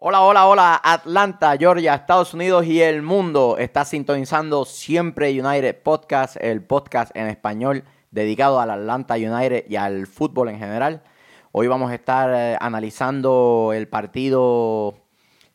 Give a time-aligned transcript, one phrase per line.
[0.00, 3.56] Hola, hola, hola, Atlanta, Georgia, Estados Unidos y el mundo.
[3.58, 7.82] Está sintonizando Siempre United Podcast, el podcast en español
[8.12, 11.02] dedicado al Atlanta United y al fútbol en general.
[11.50, 14.94] Hoy vamos a estar eh, analizando el partido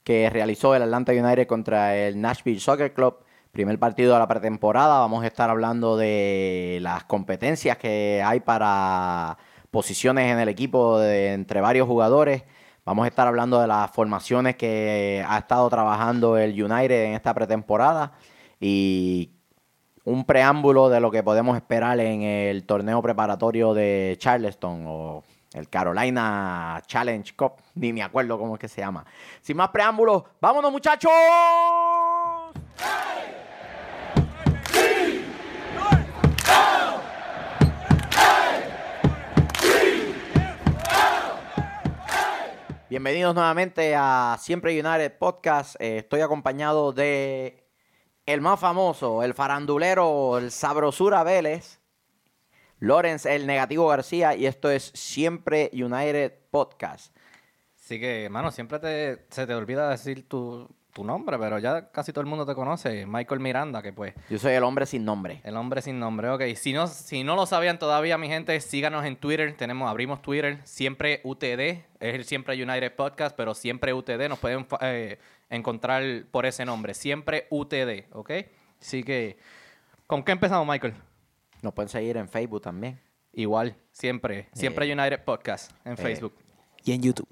[0.03, 3.19] que realizó el Atlanta United contra el Nashville Soccer Club.
[3.53, 4.99] Primer partido de la pretemporada.
[4.99, 9.37] Vamos a estar hablando de las competencias que hay para
[9.71, 12.43] posiciones en el equipo de, entre varios jugadores.
[12.85, 17.33] Vamos a estar hablando de las formaciones que ha estado trabajando el United en esta
[17.33, 18.11] pretemporada
[18.59, 19.31] y
[20.03, 25.69] un preámbulo de lo que podemos esperar en el torneo preparatorio de Charleston o el
[25.69, 29.05] Carolina Challenge Cup, ni me acuerdo cómo es que se llama.
[29.41, 31.11] Sin más preámbulos, vámonos muchachos.
[42.93, 45.81] Bienvenidos nuevamente a Siempre United Podcast.
[45.81, 47.65] Eh, estoy acompañado de
[48.27, 51.79] el más famoso, el farandulero, el sabrosura Vélez,
[52.77, 57.17] Lorenz, el negativo García, y esto es Siempre United Podcast.
[57.75, 62.21] Así que, hermano, siempre se te olvida decir tu, tu nombre, pero ya casi todo
[62.21, 63.05] el mundo te conoce.
[63.05, 64.13] Michael Miranda, que pues.
[64.29, 65.41] Yo soy el hombre sin nombre.
[65.43, 66.41] El hombre sin nombre, ok.
[66.55, 69.55] Si no, si no lo sabían todavía, mi gente, síganos en Twitter.
[69.57, 71.83] Tenemos, abrimos Twitter, siempre UTD.
[71.99, 74.29] Es el Siempre United Podcast, pero siempre UTD.
[74.29, 75.19] Nos pueden eh,
[75.49, 76.93] encontrar por ese nombre.
[76.93, 78.31] Siempre UTD, ok.
[78.79, 79.37] Así que,
[80.05, 80.93] ¿con qué empezamos, Michael?
[81.61, 82.99] Nos pueden seguir en Facebook también.
[83.31, 84.49] Igual, siempre.
[84.53, 86.35] Siempre United Podcast en Facebook.
[86.83, 87.27] Y en YouTube.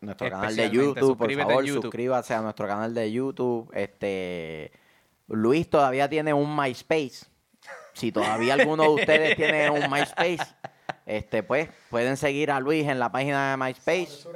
[0.00, 1.82] Nuestro canal de YouTube, por favor, YouTube.
[1.82, 3.70] suscríbase a nuestro canal de YouTube.
[3.74, 4.70] Este
[5.26, 7.26] Luis todavía tiene un MySpace.
[7.94, 10.38] Si todavía alguno de ustedes tiene un MySpace,
[11.04, 14.28] este pues pueden seguir a Luis en la página de MySpace.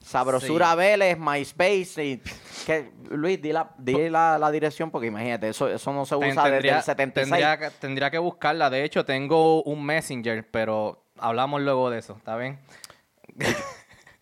[0.00, 0.76] Sabrosura Sí.
[0.76, 2.04] Vélez, MySpace.
[2.04, 2.22] Y,
[2.66, 6.28] que, Luis, di, la, di la, la dirección porque imagínate, eso, eso no se usa
[6.28, 7.30] desde tendría, el 76.
[7.30, 8.68] Tendría que, tendría que buscarla.
[8.70, 12.58] De hecho, tengo un Messenger, pero hablamos luego de eso, ¿está bien?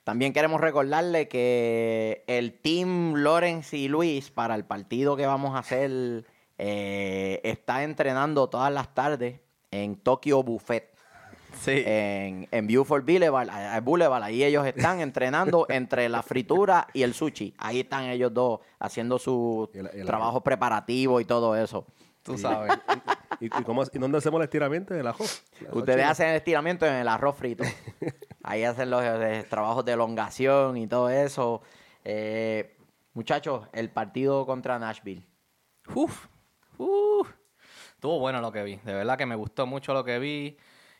[0.04, 5.60] También queremos recordarle que el team Lorenz y Luis para el partido que vamos a
[5.60, 6.24] hacer
[6.58, 9.40] eh, está entrenando todas las tardes
[9.70, 10.90] en Tokyo Buffet.
[11.60, 11.82] Sí.
[11.86, 13.48] En, en Beaufort Boulevard,
[13.82, 17.54] Boulevard, ahí ellos están entrenando entre la fritura y el sushi.
[17.58, 21.86] Ahí están ellos dos haciendo su Y el- y el- trabajo preparativo y todo eso.
[22.22, 22.72] Tú sabes.
[23.40, 24.94] ¿Y, y cómo, ¿Y dónde hacemos el estiramiento?
[24.94, 25.24] ¿En el ajo?
[25.72, 27.64] Ustedes hacen el estiramiento en el arroz frito.
[28.42, 31.62] Ahí hacen los eh, trabajos de elongación y todo eso.
[32.04, 32.76] Eh,
[33.14, 35.24] muchachos, el partido contra Nashville.
[35.94, 36.26] Uf,
[36.78, 37.30] uf.
[37.94, 38.76] Estuvo bueno lo que vi.
[38.76, 40.56] De verdad que me gustó mucho lo que vi.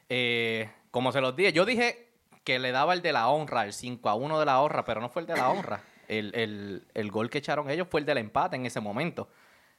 [0.09, 2.11] Eh, como se los dije, yo dije
[2.45, 5.01] que le daba el de la honra, el 5 a 1 de la honra, pero
[5.01, 5.83] no fue el de la honra.
[6.09, 9.29] El, el- el gol que echaron ellos fue el del empate en ese momento.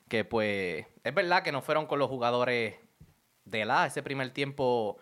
[0.10, 2.76] Que pues, es verdad que no fueron con los jugadores
[3.46, 3.86] de la.
[3.86, 4.98] Ese primer tiempo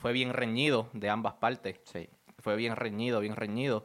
[0.00, 1.80] fue bien reñido de ambas partes.
[1.84, 2.08] Sí.
[2.38, 3.84] Fue bien reñido, bien reñido.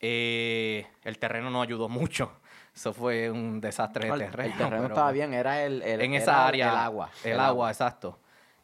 [0.00, 2.32] Eh, el terreno no ayudó mucho.
[2.74, 4.56] Eso fue un desastre de El, el terreno.
[4.56, 6.70] terreno estaba bien, era el, el- en era esa área.
[6.70, 7.10] el agua.
[7.22, 8.18] El, agua, exacto.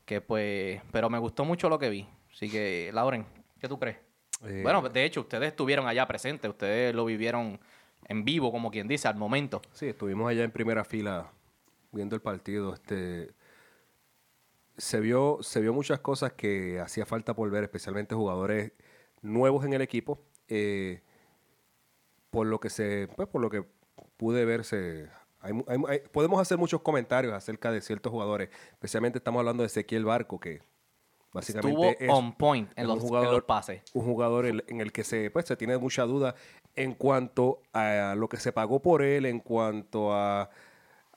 [0.04, 2.09] Que pues, pero me gustó mucho lo que vi.
[2.32, 3.26] Así que, Lauren,
[3.60, 3.98] ¿qué tú crees?
[4.44, 7.60] Eh, Bueno, de hecho, ustedes estuvieron allá presentes, ustedes lo vivieron
[8.06, 9.60] en vivo, como quien dice, al momento.
[9.72, 11.30] Sí, estuvimos allá en primera fila
[11.92, 12.72] viendo el partido.
[12.72, 13.30] Este,
[14.78, 18.72] se, vio, se vio muchas cosas que hacía falta por ver, especialmente jugadores
[19.21, 20.21] nuevos en el equipo.
[20.49, 21.03] eh,
[22.31, 23.65] por lo que se, pues, por lo que
[24.16, 25.09] pude verse,
[25.41, 25.53] hay
[26.12, 28.50] podemos hacer muchos comentarios acerca de ciertos jugadores.
[28.72, 30.61] Especialmente estamos hablando de Ezequiel Barco, que
[31.33, 33.83] básicamente Estuvo es on point en los, un en los pases.
[33.95, 36.34] un jugador en, en el que se, pues, se tiene mucha duda
[36.75, 40.50] en cuanto a lo que se pagó por él, en cuanto a,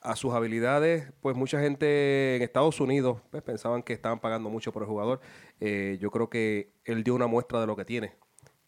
[0.02, 1.12] a sus habilidades.
[1.22, 5.22] Pues mucha gente en Estados Unidos pues, pensaban que estaban pagando mucho por el jugador.
[5.60, 8.16] Eh, yo creo que él dio una muestra de lo que tiene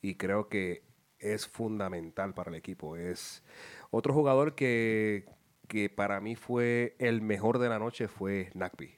[0.01, 0.83] y creo que
[1.19, 2.95] es fundamental para el equipo.
[2.95, 3.43] Es
[3.91, 5.25] otro jugador que,
[5.67, 8.97] que para mí fue el mejor de la noche fue Nagby.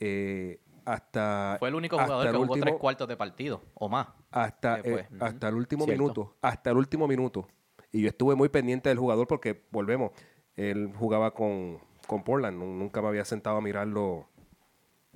[0.00, 4.08] Eh, hasta Fue el único jugador el que jugó tres cuartos de partido o más.
[4.30, 6.02] hasta, eh, hasta el último Cierto.
[6.02, 7.46] minuto, hasta el último minuto.
[7.92, 10.12] Y yo estuve muy pendiente del jugador porque, volvemos,
[10.56, 14.28] él jugaba con, con Portland, nu- nunca me había sentado a mirarlo, o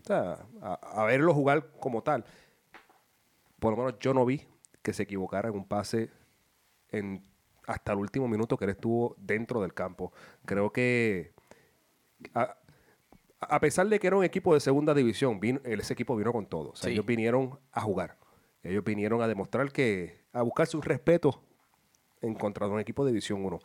[0.05, 2.25] sea, a, a verlo jugar como tal.
[3.59, 4.47] Por lo menos yo no vi
[4.83, 6.11] que se equivocara en un pase
[6.91, 7.23] en,
[7.67, 10.13] hasta el último minuto que él estuvo dentro del campo.
[10.45, 11.33] Creo que
[12.35, 12.57] a,
[13.41, 16.47] a pesar de que era un equipo de segunda división, vino, ese equipo vino con
[16.47, 16.71] todo.
[16.71, 16.93] O sea, Sí.
[16.95, 18.19] ellos vinieron a jugar.
[18.63, 21.43] Ellos vinieron a demostrar que, a buscar su respeto
[22.23, 23.59] en contra de un equipo de División 1.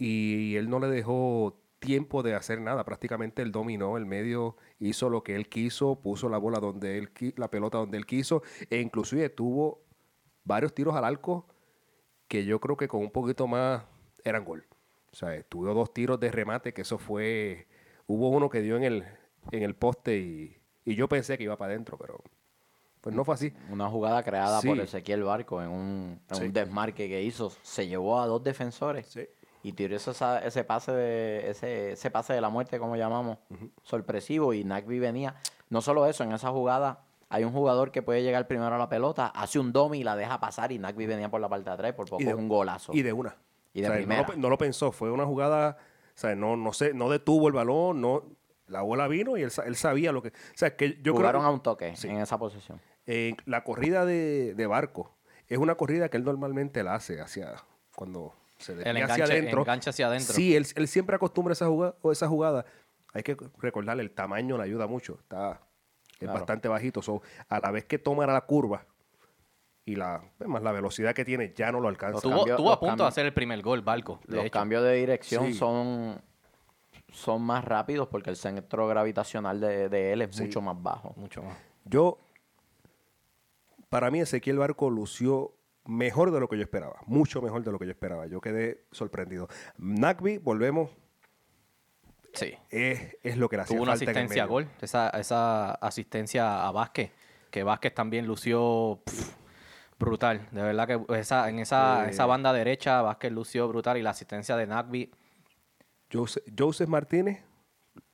[0.00, 2.84] Y él no le dejó tiempo de hacer nada.
[2.84, 7.10] Prácticamente él dominó el medio, hizo lo que él quiso, puso la bola donde él
[7.36, 9.82] la pelota donde él quiso, e inclusive tuvo
[10.44, 11.46] varios tiros al arco
[12.28, 13.84] que yo creo que con un poquito más
[14.24, 14.66] eran gol.
[15.12, 17.66] O sea, tuvo dos tiros de remate, que eso fue.
[18.06, 19.04] Hubo uno que dio en el,
[19.50, 22.22] en el poste y, y yo pensé que iba para adentro, pero
[23.00, 23.52] pues no fue así.
[23.70, 24.68] Una jugada creada Sí.
[24.68, 26.44] por Ezequiel Barco en un, en Sí.
[26.44, 27.50] un desmarque que hizo.
[27.62, 29.26] Se llevó a dos defensores Sí.
[29.62, 33.38] Y tiró esa- ese pase de ese, ese pase de la muerte, como llamamos,
[33.82, 34.52] sorpresivo.
[34.54, 35.36] Y Nagby venía.
[35.68, 38.88] No solo eso, en esa jugada hay un jugador que puede llegar primero a la
[38.88, 40.72] pelota, hace un domi y la deja pasar.
[40.72, 42.92] Y Nagby venía por la parte de atrás, por poco de- es un golazo.
[42.94, 43.36] Y de una.
[43.72, 44.22] Y de O sea, primera.
[44.22, 45.76] No lo, pe- no lo pensó, fue una jugada,
[46.14, 48.24] o sea, no, no, sé, no detuvo el balón, no,
[48.66, 50.28] la bola vino y él, él sabía lo que...
[50.28, 52.08] O sea, que yo Jugaron creo a un toque Sí.
[52.08, 52.80] en esa posición.
[53.06, 55.12] eh, la corrida de, de Barco
[55.48, 57.54] es una corrida que él normalmente la hace hacia
[57.96, 59.60] cuando se desvía hacia enganche- adentro.
[59.62, 60.34] enganche hacia adentro.
[60.34, 62.64] Sí, él, él siempre acostumbra esa jugada, o esa jugada.
[63.12, 65.18] Hay que recordarle, el tamaño le ayuda mucho.
[65.20, 65.60] Está
[66.12, 66.34] es Claro.
[66.34, 67.00] bastante bajito.
[67.02, 68.84] So, a la vez que toma la curva
[69.86, 72.14] y la, pues, más la velocidad que tiene, ya no lo alcanza.
[72.16, 74.20] Los Tuvo, cambios- tuvo a punto de hacer el primer gol, Barco.
[74.28, 74.52] de Los hecho.
[74.52, 75.54] cambios de dirección Sí.
[75.54, 76.20] son,
[77.12, 80.42] son más rápidos porque el centro gravitacional de, de él es Sí.
[80.44, 81.14] mucho más bajo.
[81.16, 81.56] Mucho más.
[81.86, 82.18] Yo,
[83.88, 85.52] para mí, Ezequiel Barco lució
[85.86, 87.00] mejor de lo que yo esperaba.
[87.06, 88.26] Mucho mejor de lo que yo esperaba.
[88.26, 89.48] Yo quedé sorprendido.
[89.78, 90.90] Nagby, volvemos,
[92.32, 92.54] Sí.
[92.70, 94.68] es, es lo que le hacía Tuvo una falta asistencia a gol.
[94.80, 97.10] Esa, esa asistencia a Vázquez.
[97.50, 99.00] Que Vázquez también lució
[99.98, 100.46] brutal.
[100.52, 102.10] De verdad que esa, en esa, Eh.
[102.10, 103.96] esa banda derecha Vázquez lució brutal.
[103.98, 105.10] Y la asistencia de Nagby.
[106.12, 107.42] Jose- Joseph Martínez,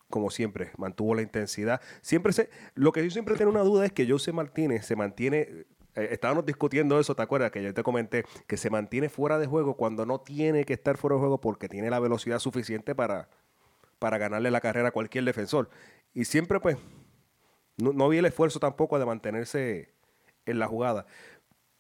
[0.09, 1.81] como siempre, mantuvo la intensidad.
[2.01, 5.67] Siempre se, lo que yo siempre tengo una duda es que Joseph Martínez se mantiene.
[5.97, 7.51] Eh, estábamos discutiendo eso, ¿te acuerdas?
[7.51, 10.97] Que yo te comenté que se mantiene fuera de juego cuando no tiene que estar
[10.97, 13.29] fuera de juego porque tiene la velocidad suficiente para,
[13.99, 15.71] para ganarle la carrera a cualquier defensor.
[16.15, 16.77] Y siempre, pues,
[17.79, 19.91] no, no vi el esfuerzo tampoco de mantenerse
[20.47, 21.07] en la jugada.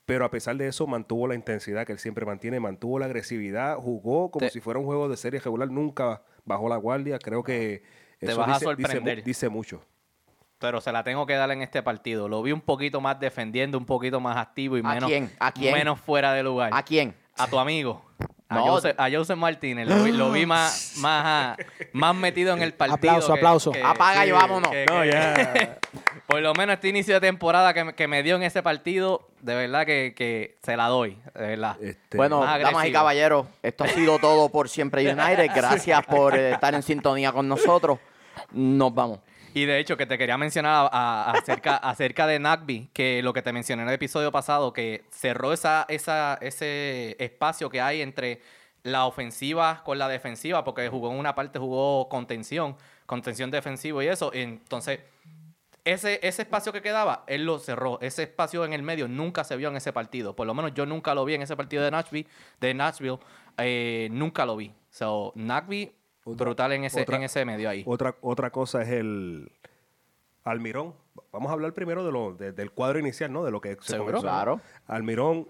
[0.04, 3.76] Pero a pesar de eso, mantuvo la intensidad que él siempre mantiene, mantuvo la agresividad,
[3.76, 7.18] jugó como Te- si fuera un juego de serie regular, nunca bajó la guardia.
[7.18, 7.82] Creo que
[8.20, 9.24] Te eso vas a dice sorprender.
[9.24, 9.82] dice mucho.
[10.58, 12.28] Pero se la tengo que dar en este partido.
[12.28, 15.30] Lo vi un poquito más defendiendo, un poquito más activo y ¿A menos, quién?
[15.38, 15.74] ¿A quién?
[15.74, 16.70] menos fuera de lugar.
[16.72, 17.14] ¿A quién?
[17.36, 18.02] A tu amigo.
[18.48, 18.62] A, No.
[18.68, 19.88] Joseph, a Joseph Martínez.
[19.88, 21.56] Lo vi, lo vi más, más, ah,
[21.92, 22.94] más metido en el partido.
[22.96, 23.72] Aplauso, que- aplauso.
[23.72, 24.70] que- Apaga y vámonos.
[24.70, 25.78] que- No, que- ya.
[26.26, 29.28] Por lo menos este inicio de temporada que, me- que me dio en ese partido,
[29.42, 31.18] de verdad que, que se la doy.
[31.34, 31.76] De verdad.
[31.82, 35.50] Este, Bueno, damas y caballeros, esto ha sido todo por Siempre United.
[35.54, 37.98] Gracias por estar en sintonía con nosotros.
[38.52, 39.18] Nos vamos.
[39.56, 43.84] Y de hecho, que te quería mencionar acerca de Nagby, que lo que te mencioné
[43.84, 48.42] en el episodio pasado, que cerró esa, esa, ese espacio que hay entre
[48.82, 52.76] la ofensiva con la defensiva, porque jugó en una parte, jugó contención,
[53.06, 54.30] contención defensivo y eso.
[54.34, 55.00] Entonces,
[55.84, 57.98] ese, ese espacio que quedaba, él lo cerró.
[58.02, 60.36] Ese espacio en el medio nunca se vio en ese partido.
[60.36, 62.28] Por lo menos yo nunca lo vi en ese partido de Nashville.
[62.60, 63.20] De Nashville
[63.56, 64.74] eh, nunca lo vi.
[64.90, 65.94] So, Nagby,
[66.26, 67.82] brutal en ese, otra- en ese medio ahí.
[67.86, 69.50] Otra, otra cosa es el
[70.44, 70.94] Almirón.
[71.32, 73.44] Vamos a hablar primero de lo, de- del cuadro inicial, ¿no?
[73.44, 74.22] De lo que se comenzó, ¿no?
[74.22, 74.60] Claro.
[74.86, 75.48] Almirón,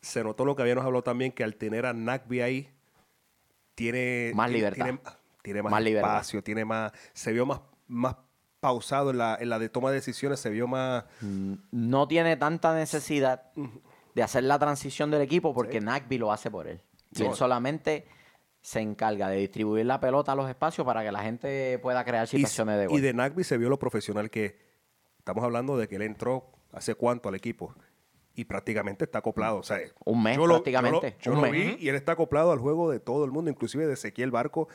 [0.00, 2.70] se notó lo que habíamos hablado también, que al tener a Nagby ahí,
[3.74, 4.32] tiene...
[4.34, 4.84] Más libertad.
[4.84, 5.00] Tiene,
[5.42, 6.10] tiene más, Más libertad.
[6.16, 6.92] espacio, tiene más...
[7.12, 8.16] Se vio más, más
[8.60, 11.04] pausado en la, en la de toma de decisiones, se vio más...
[11.70, 13.50] No tiene tanta necesidad
[14.14, 16.80] de hacer la transición del equipo porque Nagby lo hace por él.
[17.12, 17.24] Y Sí.
[17.26, 18.06] él solamente
[18.64, 22.24] se encarga de distribuir la pelota a los espacios para que la gente pueda crear
[22.24, 22.98] Y, situaciones de gol.
[22.98, 24.58] y de Nagby se vio lo profesional que...
[25.18, 27.74] Estamos hablando de que él entró hace cuánto al equipo
[28.34, 29.58] y prácticamente está acoplado.
[29.58, 31.76] O sea, Un mes yo lo- prácticamente, Yo lo, un lo mes.
[31.78, 34.66] vi y él está acoplado al juego de todo el mundo, inclusive de Ezequiel Barco.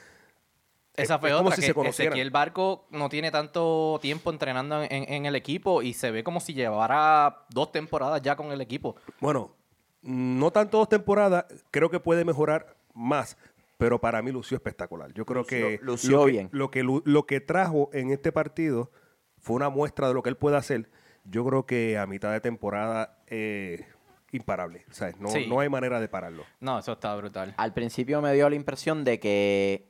[0.95, 2.13] Esa Es- fue es como otra, si que se conocieran.
[2.13, 6.23] Ezequiel Barco no tiene tanto tiempo entrenando en, en- en el equipo y se ve
[6.23, 8.95] como si llevara dos temporadas ya con el equipo.
[9.19, 9.55] Bueno,
[10.03, 13.37] no tanto dos temporadas, creo que puede mejorar más,
[13.79, 15.13] pero para mí lució espectacular.
[15.13, 16.49] Yo creo que, lució lo que bien.
[16.51, 18.91] Lo que, lo que trajo en este partido
[19.37, 20.89] fue una muestra de lo que él puede hacer.
[21.23, 23.85] Yo creo que a mitad de temporada eh,
[24.33, 24.83] imparable.
[24.91, 25.45] O sea, no, Sí.
[25.47, 26.43] no hay manera de pararlo.
[26.59, 27.53] No, eso está brutal.
[27.55, 29.87] Al principio me dio la impresión de que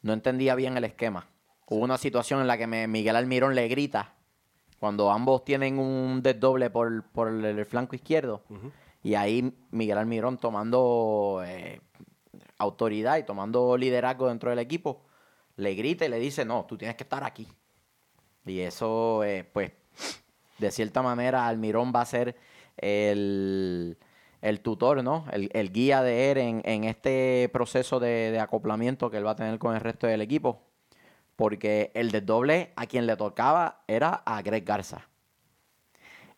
[0.00, 1.26] no entendía bien el esquema.
[1.66, 4.14] Hubo una situación en la que me- Miguel Almirón le grita
[4.78, 8.44] cuando ambos tienen un desdoble por, por el, el flanco izquierdo.
[9.02, 11.80] Y ahí Miguel Almirón tomando eh,
[12.58, 15.02] autoridad y tomando liderazgo dentro del equipo,
[15.56, 17.48] le grita y le dice, no, tú tienes que estar aquí.
[18.44, 19.72] Y eso, eh, pues,
[20.58, 22.36] de cierta manera, Almirón va a ser
[22.76, 23.98] el,
[24.40, 25.24] el tutor, ¿no?
[25.32, 29.32] El, el guía de él en, en este proceso de, de acoplamiento que él va
[29.32, 30.62] a tener con el resto del equipo.
[31.36, 35.08] Porque el desdoble a quien le tocaba era a Greg Garza.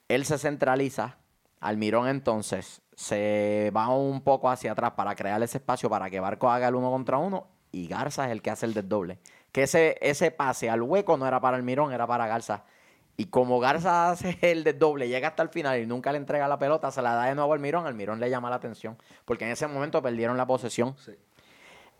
[0.08, 1.18] Él se centraliza,
[1.60, 6.50] Almirón entonces se va un poco hacia atrás para crear ese espacio para que Barco
[6.50, 9.18] haga el uno contra uno y Garza es el que hace el desdoble.
[9.52, 12.64] Que ese, ese pase al hueco no era para Almirón, era para Garza.
[13.16, 16.58] Y como Garza hace el desdoble, llega hasta el final y nunca le entrega la
[16.58, 18.98] pelota, se la da de nuevo al Almirón, Almirón le llama la atención.
[19.24, 20.94] Porque en ese momento perdieron la posesión.
[20.98, 21.12] Sí.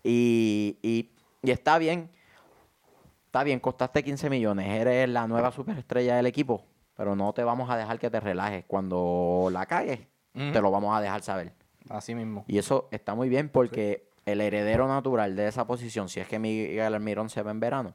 [0.03, 1.09] Y, y-
[1.41, 2.11] y está bien.
[3.25, 4.67] Está bien, costaste 15 millones.
[4.69, 6.63] Eres la nueva superestrella del equipo.
[6.95, 8.65] Pero no te vamos a dejar que te relajes.
[8.67, 10.01] Cuando la cagues,
[10.33, 11.53] Te lo vamos a dejar saber.
[11.89, 12.45] Así mismo.
[12.47, 16.39] Y eso está muy bien porque el heredero natural de esa posición, si es que
[16.39, 17.93] Miguel Almirón se va en verano,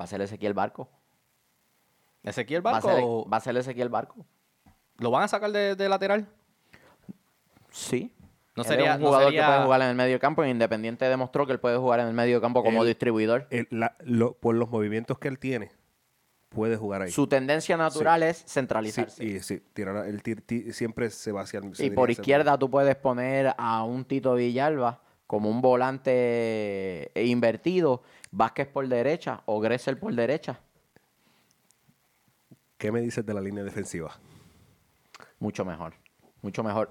[0.00, 0.88] va a ser Ezequiel Barco.
[2.22, 4.24] Ezequiel Va a Barco, ser, o- va a ser Ezequiel Barco.
[4.98, 6.26] ¿lo van a sacar de, de lateral?
[7.70, 8.12] Sí.
[8.56, 10.44] No Él sería- es un no jugador sería- que puede jugar en el medio campo.
[10.44, 13.46] y Independiente demostró que él puede jugar en el medio campo como distribuidor.
[13.50, 15.70] El- la- lo- por los movimientos que él tiene,
[16.48, 17.10] puede jugar ahí.
[17.10, 19.24] Su tendencia natural es Sí, centralizarse.
[19.24, 22.58] y sí, tirar- él ti- ti- siempre se va hacia el Y por el- izquierda
[22.58, 29.60] tú puedes poner a un Tito Villalba como un volante invertido, Vázquez por derecha o
[29.60, 30.60] Gressel por derecha.
[32.78, 34.12] ¿Qué me dices de la línea defensiva?
[35.40, 35.94] Mucho mejor,
[36.42, 36.90] mucho mejor.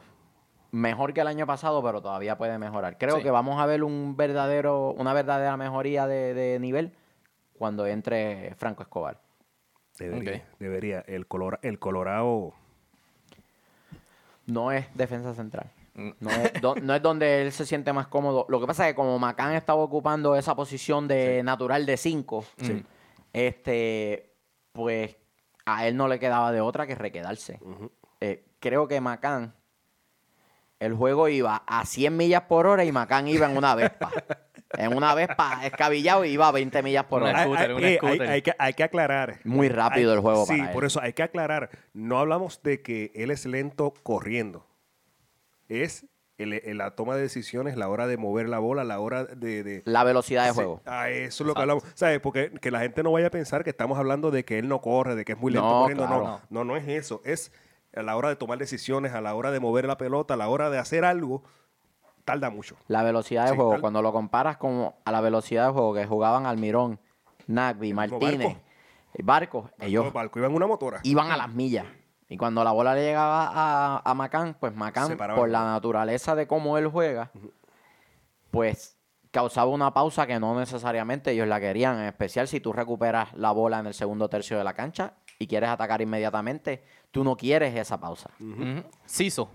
[0.72, 2.98] Mejor que el año pasado, pero todavía puede mejorar.
[2.98, 3.24] Creo Sí.
[3.24, 6.94] que vamos a ver un verdadero, una verdadera mejoría de, de nivel
[7.58, 9.20] cuando entre Franco Escobar.
[9.98, 10.46] Debería.
[10.60, 11.00] Debería.
[11.08, 12.54] El, colora- el Colorado.
[14.46, 15.70] No es defensa central.
[15.96, 16.10] Mm.
[16.20, 18.46] No es, do- no es donde él se siente más cómodo.
[18.50, 22.46] Lo que pasa es que como Macán estaba ocupando esa posición de natural de 5,
[22.62, 22.86] Sí.
[23.34, 24.32] este,
[24.74, 25.16] pues
[25.66, 27.60] a él no le quedaba de otra que requedarse.
[28.22, 29.54] Eh, creo que Macán,
[30.80, 34.12] el juego iba a 100 millas por hora y Macán iba en una Vespa.
[34.78, 37.40] en una Vespa escabillado y iba a 20 millas por hora.
[37.40, 38.30] Hay, scooter, hay- un hay- scooter.
[38.30, 39.40] hay que, hay que aclarar.
[39.44, 40.74] Muy rápido Hay- el juego Sí, para él.
[40.74, 41.70] por eso hay que aclarar.
[41.94, 44.66] No hablamos de que él es lento corriendo.
[45.70, 46.06] Es
[46.38, 49.64] el- el- la toma de decisiones, la hora de mover la bola, la hora de...
[49.64, 50.82] de- La velocidad de Sí, juego.
[50.86, 51.84] ah, eso es lo que hablamos.
[51.96, 52.20] ¿Sabes?
[52.20, 54.80] Porque que la gente no vaya a pensar que estamos hablando de que él no
[54.82, 56.06] corre, de que es muy lento No, corriendo.
[56.06, 56.24] claro.
[56.24, 57.22] No, no, no es eso.
[57.26, 57.52] Es
[57.96, 60.48] a la hora de tomar decisiones, a la hora de mover la pelota, a la
[60.50, 61.44] hora de hacer algo,
[62.28, 62.76] tarda mucho.
[62.90, 65.94] La velocidad de Sí, juego, tal- cuando lo comparas con a la velocidad de juego
[65.94, 67.00] que jugaban Almirón,
[67.48, 68.58] Nagby, Martínez,
[69.24, 69.70] Barco.
[69.80, 70.06] ellos
[70.36, 71.00] iban en una motora.
[71.04, 71.86] iban a las millas.
[72.28, 76.46] Y cuando la bola le llegaba a, a Macán, pues Macán, por la naturaleza de
[76.46, 77.32] cómo él juega,
[78.52, 78.98] pues
[79.32, 83.52] causaba una pausa que no necesariamente ellos la querían, en especial si tú recuperas la
[83.52, 87.74] bola en el segundo tercio de la cancha y quieres atacar inmediatamente, tú no quieres
[87.76, 88.30] esa pausa.
[89.06, 89.50] Ciso.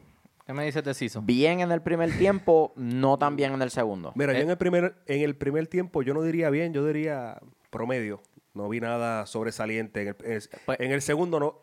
[0.53, 1.21] ¿Qué me dices de?
[1.23, 4.13] Bien en el primer tiempo, no tan bien en el segundo.
[4.15, 4.37] Mira, Eh.
[4.37, 7.39] yo en el, primer, en el primer tiempo yo no diría bien, yo diría
[7.71, 8.21] promedio.
[8.55, 10.03] No vi nada sobresaliente.
[10.03, 11.55] En el, en el- Pues- en el segundo no,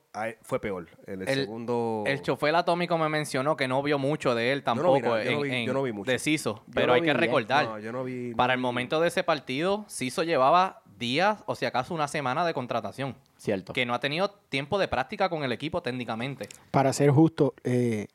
[0.42, 0.88] fue peor.
[1.06, 2.04] En el, El- segundo...
[2.08, 5.02] El chofer atómico me mencionó que no vio mucho de él Yo no tampoco vi
[5.04, 6.12] nada, yo no vi- en- yo no vi mucho.
[6.12, 6.64] de Ciso.
[6.66, 8.34] Yo Pero hay vi que recordar, No, yo no vi...
[8.34, 12.56] para el momento de ese partido, Ciso llevaba días o si acaso una semana de
[12.56, 13.16] contratación.
[13.38, 13.72] Cierto.
[13.72, 16.50] Que no ha tenido tiempo de práctica con el equipo técnicamente.
[16.72, 18.08] Para ser justo, eh,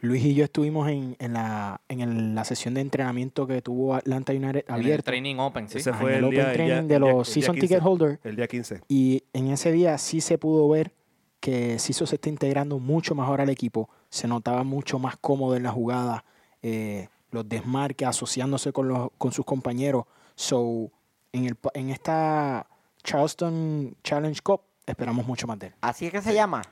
[0.00, 3.94] Luis y yo estuvimos en, en la, en el- la sesión de entrenamiento que tuvo
[3.94, 5.02] Atlanta United En el.
[5.02, 5.78] Training Open, sí.
[5.78, 7.66] Ese fue en el el Open día, el Training día- de los día Season 15.
[7.68, 8.20] Ticket Holder.
[8.24, 8.80] El día 15.
[8.88, 10.92] Y en ese día sí se pudo ver
[11.40, 13.88] que Ciso se está integrando mucho mejor al equipo.
[14.10, 16.24] Se notaba mucho más cómodo en la jugada.
[16.62, 20.04] eh, los desmarques, asociándose con, los, con sus compañeros.
[20.34, 20.90] So,
[21.32, 22.66] en, el, en esta
[23.04, 25.74] Charleston Challenge Cup esperamos mucho más de él.
[25.80, 26.62] Así es que se llama.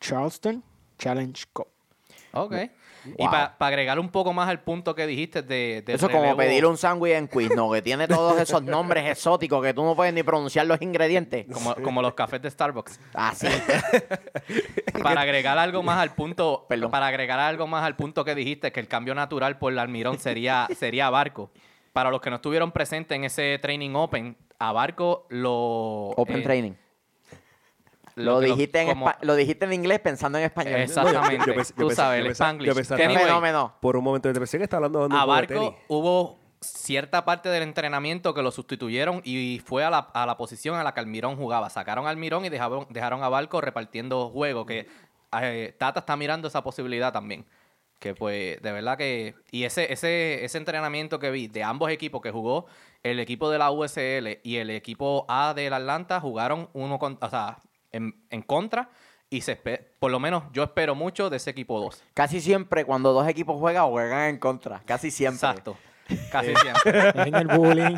[0.00, 0.62] Charleston
[0.98, 1.68] Challenge Cup.
[2.44, 2.54] Ok.
[3.16, 6.36] Y para agregar un poco más al punto que dijiste de, del Eso es como
[6.36, 10.12] pedir un sándwich en Quizno, que tiene todos esos nombres exóticos que tú no puedes
[10.12, 11.46] ni pronunciar los ingredientes.
[11.52, 13.00] Como, como los cafés de Starbucks.
[13.14, 13.46] Así.
[15.02, 16.90] Para agregar algo más al punto, Perdón.
[16.90, 20.18] para agregar algo más al punto que dijiste, que el cambio natural por el Almirón
[20.18, 21.50] sería, sería Barco.
[21.92, 26.10] Para los que no estuvieron presentes en ese training open, a Barco lo...
[26.16, 26.72] Open eh, training.
[28.24, 30.80] Lo, dijiste en como- lo dijiste en inglés pensando en español.
[30.80, 31.44] Exactamente.
[31.46, 32.74] Yo pensé- yo Tú sabes, el Spanglish.
[32.96, 33.74] Qué Anyway, fenómeno.
[33.80, 35.70] Por un momento te pensé que estaba hablando de un a de Barco tenis.
[35.88, 40.74] hubo cierta parte del entrenamiento que lo sustituyeron y fue a la, a la posición
[40.76, 41.70] a la que Almirón jugaba.
[41.70, 44.88] Sacaron a Almirón y dejaron, dejaron a Barco repartiendo juego, que
[45.40, 47.46] eh, Tata está mirando esa posibilidad también.
[48.00, 49.34] Que pues, de verdad que...
[49.50, 52.66] Y ese, ese, ese entrenamiento que vi de ambos equipos que jugó,
[53.02, 57.28] el equipo de la USL y el equipo A del Atlanta jugaron uno con, o
[57.30, 57.58] sea,
[57.92, 58.90] en, en contra
[59.30, 59.56] Y se
[59.98, 62.02] por lo menos yo espero mucho de ese equipo 2.
[62.14, 64.82] Casi siempre cuando dos equipos juegan, juegan en contra.
[64.86, 65.36] Casi siempre.
[65.48, 65.76] Exacto.
[66.30, 67.12] Casi siempre.
[67.12, 67.96] Dejen el bullying.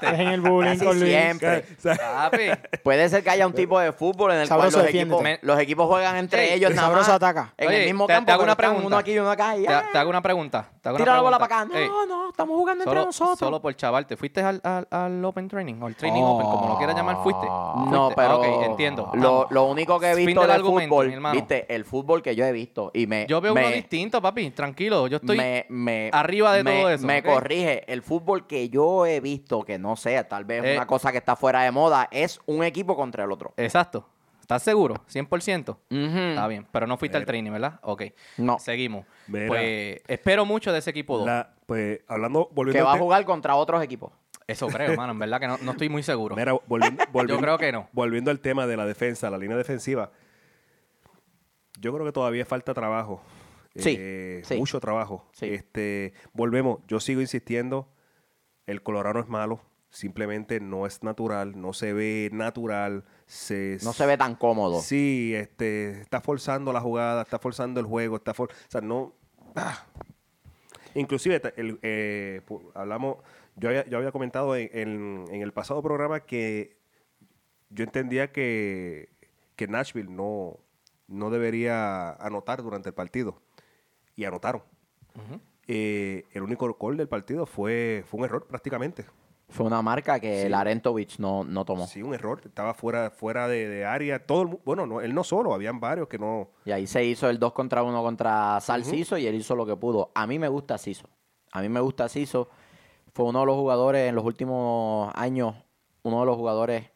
[0.00, 1.10] Dejen el bullying Casi con Luis.
[1.12, 1.64] siempre.
[1.82, 2.50] Papi.
[2.82, 5.58] Puede ser que haya un tipo de fútbol en el Sabroso, cual los equipos, los
[5.60, 7.16] equipos juegan entre Sí, ellos el nada sabroso más.
[7.16, 7.54] ataca.
[7.58, 8.86] En Oye, el mismo te- te campo, hago pero una están pregunta.
[8.86, 9.56] uno aquí y uno acá.
[9.56, 10.68] y Te, hago una pregunta.
[10.80, 11.56] Te hago una Tira la bola pregunta.
[11.56, 11.74] para acá.
[11.74, 13.38] No, Ey, no, estamos jugando entre Solo, nosotros.
[13.38, 16.36] solo por chaval, ¿te fuiste al, al, al Open Training o al Training Oh.
[16.36, 17.46] Open, como lo quieras llamar, fuiste?
[17.46, 18.14] No, Fuiste.
[18.16, 19.10] pero Ah, ok, entiendo.
[19.14, 19.46] Lo, Vamos.
[19.50, 21.34] lo único que he Fin visto del de argumento, fútbol, hermano.
[21.34, 24.50] viste, el fútbol que yo he visto y me Yo veo me, uno distinto, papi,
[24.50, 25.06] tranquilo.
[25.06, 27.24] Yo estoy me- me- arriba de me- todo eso, Me ¿ok?
[27.50, 30.76] Corrige, el fútbol que yo he visto, que no sé, tal vez Eh.
[30.76, 33.52] una cosa que está fuera de moda, es un equipo contra el otro.
[33.56, 34.08] Exacto.
[34.40, 34.96] ¿Estás seguro?
[35.08, 35.78] 100%.
[35.90, 36.18] Ujú.
[36.18, 37.78] Está bien, pero no fuiste al training, ¿verdad?
[37.82, 38.02] Ok.
[38.38, 38.58] No.
[38.58, 39.06] Seguimos.
[39.28, 39.46] Mira.
[39.46, 41.26] Pues espero mucho de ese equipo 2.
[41.26, 44.12] La- pues hablando, volviendo Que va a jugar contra otros equipos.
[44.48, 45.12] Eso creo, mano.
[45.12, 46.34] En verdad que no, no estoy muy seguro.
[46.34, 47.88] Mira, volviendo, volviendo- creo que no.
[47.92, 50.10] Volviendo al tema de la defensa, la línea defensiva,
[51.80, 53.20] yo creo que todavía falta trabajo.
[53.76, 54.56] Sí, Eh, sí.
[54.56, 55.28] Mucho trabajo.
[55.32, 55.46] Sí.
[55.46, 57.88] Este, volvemos, yo sigo insistiendo,
[58.66, 59.60] el Colorado es malo,
[59.90, 63.04] simplemente no es natural, no se ve natural.
[63.26, 64.80] Se, No se ve tan cómodo.
[64.80, 69.14] Sí, este, está forzando la jugada, está forzando el juego, está for- o sea, no...
[69.54, 69.86] ah.
[70.94, 72.40] Inclusive, el, eh,
[72.74, 73.18] hablamos,
[73.54, 76.76] yo había, yo había comentado en, en- en el pasado programa que
[77.68, 79.10] yo entendía que,
[79.54, 80.58] que Nashville no,
[81.06, 83.40] no debería anotar durante el partido.
[84.20, 84.62] Y anotaron.
[85.66, 89.06] Eh, el único gol del partido fue, fue un error prácticamente.
[89.48, 90.48] Fue una marca que Sí.
[90.50, 91.86] Larentovich no, no tomó.
[91.86, 92.42] Sí, un error.
[92.44, 94.26] Estaba fuera, fuera de, de área.
[94.26, 96.50] Todo el bueno, no, él no solo, habían varios que no.
[96.66, 99.64] Y ahí se hizo el 2 contra 1 contra Sal Siso y él hizo lo
[99.64, 100.12] que pudo.
[100.14, 101.08] A mí me gusta Siso.
[101.52, 102.50] A mí me gusta Siso.
[103.14, 105.54] Fue uno de los jugadores en los últimos años,
[106.02, 106.90] uno de los jugadores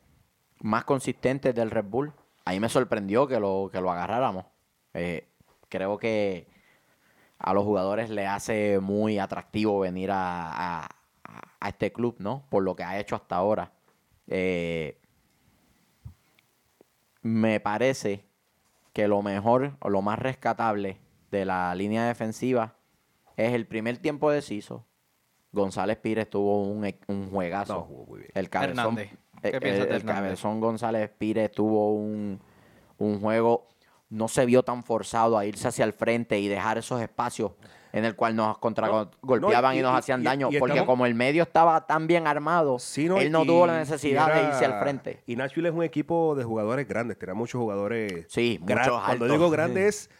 [0.60, 2.12] más consistentes del Red Bull.
[2.44, 4.44] A mí me sorprendió que lo, que lo agarráramos.
[4.92, 5.26] Eh,
[5.70, 6.52] creo que
[7.38, 10.88] a los jugadores le hace muy atractivo venir a, a-
[11.60, 12.44] a este club, ¿no?
[12.50, 13.72] Por lo que ha hecho hasta ahora.
[14.26, 15.00] Eh,
[17.22, 18.24] me parece
[18.92, 20.98] que lo mejor o lo más rescatable
[21.30, 22.76] de la línea defensiva
[23.36, 24.86] es el primer tiempo de Ciso.
[25.52, 27.74] González Pires tuvo un, e- un juegazo.
[27.76, 28.30] No, jugó muy bien.
[28.34, 29.10] El cabezón, eh,
[29.42, 32.40] ¿Qué piensas el- cabezón González Pires tuvo un,
[32.98, 33.68] un juego,
[34.14, 37.52] no se vio tan forzado a irse hacia el frente y dejar esos espacios
[37.92, 40.86] en el cual nos contra No, y, y- nos hacían y- daño, y porque estamos-
[40.86, 44.48] como el medio estaba tan bien armado, Sí, no, él no tuvo la necesidad de
[44.48, 45.22] irse al frente.
[45.26, 48.26] Y Nashville es un equipo de jugadores grandes, tenía muchos jugadores.
[48.28, 49.38] Sí, gran- muchos Cuando altos.
[49.38, 50.10] digo grandes,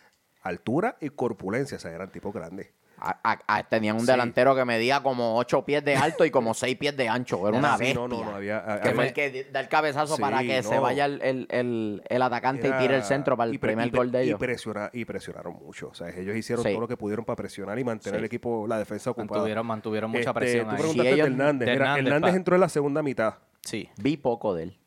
[0.42, 2.68] altura y corpulencia, o sea, eran tipos grandes.
[3.06, 4.06] A- a- a- tenían un Sí.
[4.06, 7.46] delantero que medía como 8 pies de alto y como 6 pies de ancho.
[7.48, 7.94] Era una bestia.
[7.94, 10.62] no, no, no, había- que había- fue el que da el cabezazo Sí, para que
[10.62, 13.70] se vaya el, el- el- el atacante Era- y tire el centro para el pre-
[13.72, 14.40] primer y gol de ellos.
[14.40, 15.88] Y, presiona- y presionaron mucho.
[15.88, 16.70] O sea, ellos hicieron Sí.
[16.70, 18.18] todo lo que pudieron para presionar y mantener Sí.
[18.20, 19.38] el equipo, la defensa ocupada.
[19.40, 21.66] Mantuvieron, mantuvieron mucha Este, presión Tú preguntaste de Hernández.
[21.66, 23.34] de Mira, Hernández, entró en la segunda mitad.
[23.62, 23.88] Sí.
[23.98, 24.78] Vi poco de él.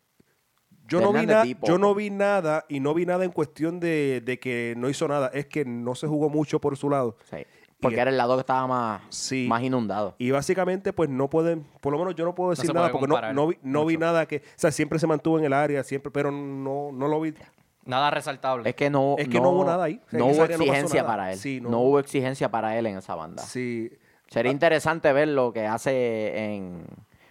[0.90, 4.22] Yo no, vi na- yo no vi nada y no vi nada en cuestión de,
[4.24, 5.30] de que no hizo nada.
[5.34, 7.18] Es que no se jugó mucho por su lado.
[7.30, 7.46] Sí.
[7.80, 9.46] Porque Y- era el lado que estaba más, Sí.
[9.48, 10.16] más inundado.
[10.18, 13.34] Y básicamente, pues no pueden, por lo menos yo no puedo decir nada porque no,
[13.34, 14.06] no vi, no vi mucho.
[14.08, 17.22] nada que, o sea, siempre se mantuvo en el área, siempre, pero no, no lo
[17.22, 17.34] vi.
[17.86, 18.68] Nada resaltable.
[18.70, 20.02] Es que no, Es que no hubo nada ahí.
[20.08, 21.38] O sea, no hubo exigencia para él.
[21.38, 21.70] Sí, no.
[21.70, 21.80] no.
[21.82, 23.44] hubo exigencia para él en esa banda.
[23.44, 23.90] Sí,
[24.30, 26.84] Sería interesante ver lo que hace en...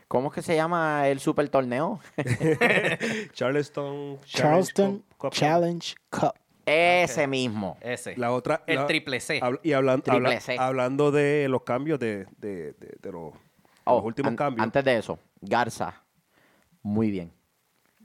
[0.09, 1.99] ¿Cómo es que se llama el super torneo?
[3.33, 6.33] Charleston, Charleston Cup- Cup- Challenge Cup.
[6.66, 7.76] Ese mismo.
[7.81, 8.16] Ese.
[8.16, 9.40] La otra, El la- triple C.
[9.40, 10.57] habl- y hablan- Triple habla- C.
[10.59, 13.38] hablando de los cambios de, de, de- de los, de
[13.85, 14.64] Oh, los últimos an- cambios.
[14.64, 16.02] Antes de eso, Garza,
[16.83, 17.33] muy bien.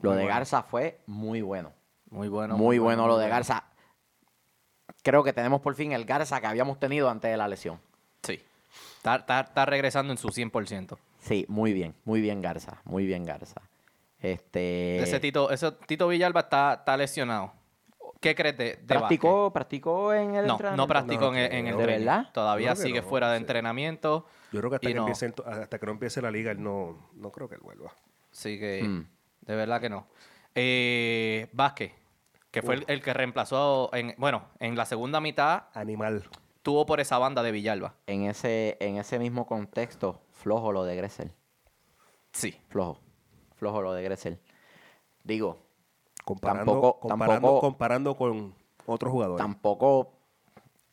[0.01, 0.35] Lo Muy de bueno.
[0.37, 1.73] Garza fue muy bueno.
[2.09, 2.55] Muy bueno.
[2.57, 3.35] muy bueno lo de bueno.
[3.35, 3.63] Garza.
[5.03, 7.79] Creo que tenemos por fin el Garza que habíamos tenido antes de la lesión.
[8.23, 8.39] Sí.
[8.97, 10.97] Está, está- está regresando en su 100%.
[11.19, 13.61] Sí, muy bien, muy bien Garza, muy bien Garza.
[14.19, 17.53] Este Ese Tito, ese Tito Villalba está, está lesionado.
[18.21, 20.45] ¿Qué crees de, de practicó, practicó en el?
[20.47, 20.75] No, entrenamiento.
[20.77, 22.05] no practicó No, en, en el ¿De training.
[22.05, 22.29] verdad?
[22.33, 23.41] Todavía Yo creo que sigue no, fuera de sí.
[23.41, 24.27] entrenamiento.
[24.53, 25.01] Yo creo que hasta que, no.
[25.01, 27.91] empiece, el- hasta que no empiece la liga, él no, no creo que él vuelva.
[28.31, 29.07] Así que, Mm.
[29.41, 30.07] de verdad que no.
[30.55, 31.93] Eh, Vázquez,
[32.51, 36.23] que fue el, el que reemplazó, en, bueno, en la segunda mitad Animal.
[36.61, 37.95] tuvo por esa banda de Villalba.
[38.05, 41.31] En ese en ese mismo contexto, flojo lo de Gressel.
[42.33, 42.55] Sí.
[42.69, 42.99] Flojo.
[43.55, 44.39] Flojo lo de Gressel.
[45.23, 45.57] Digo,
[46.25, 48.55] Comparando, Tampoco- comparando, tampoco- comparando con
[48.85, 49.41] otros jugadores.
[49.43, 50.11] tampoco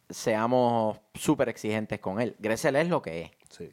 [0.08, 2.36] seamos súper exigentes con él.
[2.38, 3.30] Gressel es lo que es.
[3.50, 3.70] Sí.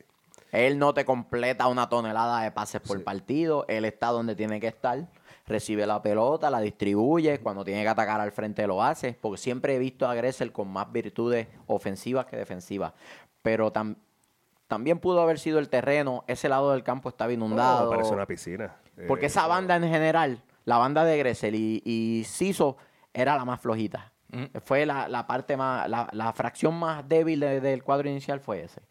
[0.52, 3.04] Él no te completa una tonelada de pases por Sí.
[3.04, 3.66] partido.
[3.68, 5.08] Él está donde tiene que estar.
[5.48, 9.76] recibe la pelota, la distribuye, cuando tiene que atacar al frente lo hace, porque siempre
[9.76, 12.94] he visto a Gressel con más virtudes ofensivas que defensivas.
[13.44, 13.96] Pero tam-
[14.68, 17.92] también pudo haber sido el terreno, ese lado del campo estaba inundado.
[17.92, 18.76] Parece una piscina.
[19.08, 22.78] Porque Eh, esa banda en general, la banda de Gressel y, y Siso,
[23.14, 24.12] era la más flojita.
[24.30, 24.58] Mm.
[24.64, 28.64] Fue la, la parte más, la, la fracción más débil de- del cuadro inicial fue
[28.64, 28.82] ese.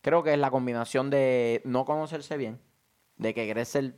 [0.00, 2.58] Creo que es la combinación de no conocerse bien,
[3.16, 3.94] de que Gressel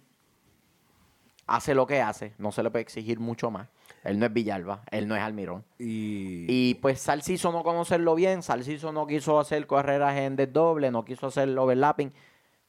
[1.47, 3.69] hace lo que hace, no se le puede exigir mucho más.
[4.05, 5.65] Él no es Villalba, él no es Almirón.
[5.79, 11.05] Y, Y pues Salciso no conocerlo bien, Salciso no quiso hacer carreras en desdoble, no
[11.05, 12.13] quiso hacer el overlapping.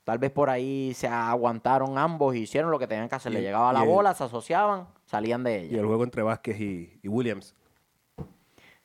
[0.04, 3.32] Tal vez por ahí se aguantaron ambos y hicieron lo que tenían que hacer.
[3.32, 5.80] Le Y- llegaba y la el- bola, se asociaban, salían de y ella.
[5.82, 7.56] el juego entre Vázquez y, y Williams.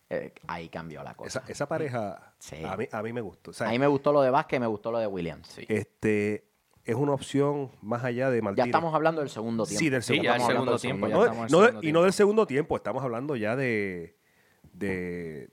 [0.08, 1.40] Eh, ahí cambió la cosa.
[1.40, 2.62] Esa, esa pareja Sí.
[2.64, 3.50] a, mí, a mí me gustó.
[3.50, 5.48] O sea, A mí me gustó lo de Vázquez, me gustó lo de Williams.
[5.48, 5.64] Sí.
[5.68, 6.44] este,
[6.84, 8.66] es una opción más allá de Ya Martínez.
[8.68, 9.80] estamos hablando del segundo tiempo.
[9.80, 11.08] Sí, del Sí, segundo ya hablando segundo del tiempo.
[11.08, 14.16] Ya No, no segundo y no del segundo tiempo, estamos hablando ya de.
[14.72, 15.50] de,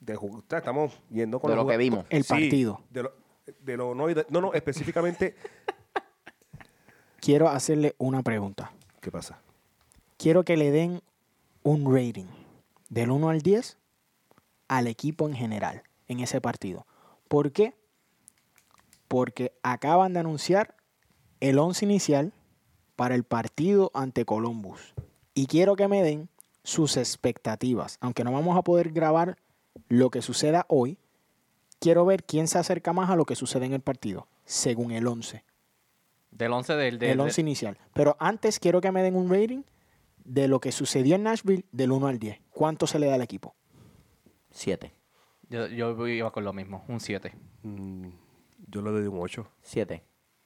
[0.00, 2.06] de ju- o sea, estamos yendo con De lo que vimos.
[2.08, 2.80] El Sí, partido.
[2.90, 3.12] De lo,
[3.60, 5.34] de lo no, y de- no, no, específicamente.
[7.20, 8.72] Quiero hacerle una pregunta.
[9.00, 9.40] ¿Qué pasa?
[10.16, 11.02] Quiero que le den
[11.62, 12.26] un rating
[12.88, 13.78] del 1 al 10
[14.68, 16.86] al equipo en general en ese partido.
[17.28, 17.74] ¿Por qué?
[19.08, 20.74] Porque acaban de anunciar
[21.40, 22.32] el 11 inicial
[22.96, 24.94] para el partido ante Columbus.
[25.34, 26.28] Y quiero que me den
[26.64, 27.98] sus expectativas.
[28.00, 29.38] Aunque no vamos a poder grabar
[29.88, 30.98] lo que suceda hoy,
[31.82, 35.06] quiero ver quién se acerca más a lo que sucede en el partido, según el
[35.06, 35.44] 11.
[36.30, 36.98] Del 11 del...
[36.98, 37.78] del- el 11 inicial.
[37.92, 39.62] Pero antes quiero que me den un rating
[40.24, 42.40] de lo que sucedió en Nashville del 1 al 10.
[42.50, 43.54] ¿Cuánto se le da al equipo?
[44.50, 44.94] Siete.
[45.50, 47.34] yo, yo iba con lo mismo, un 7.
[47.62, 48.08] Mm,
[48.68, 49.46] yo le doy un 8.
[49.62, 50.04] Siete.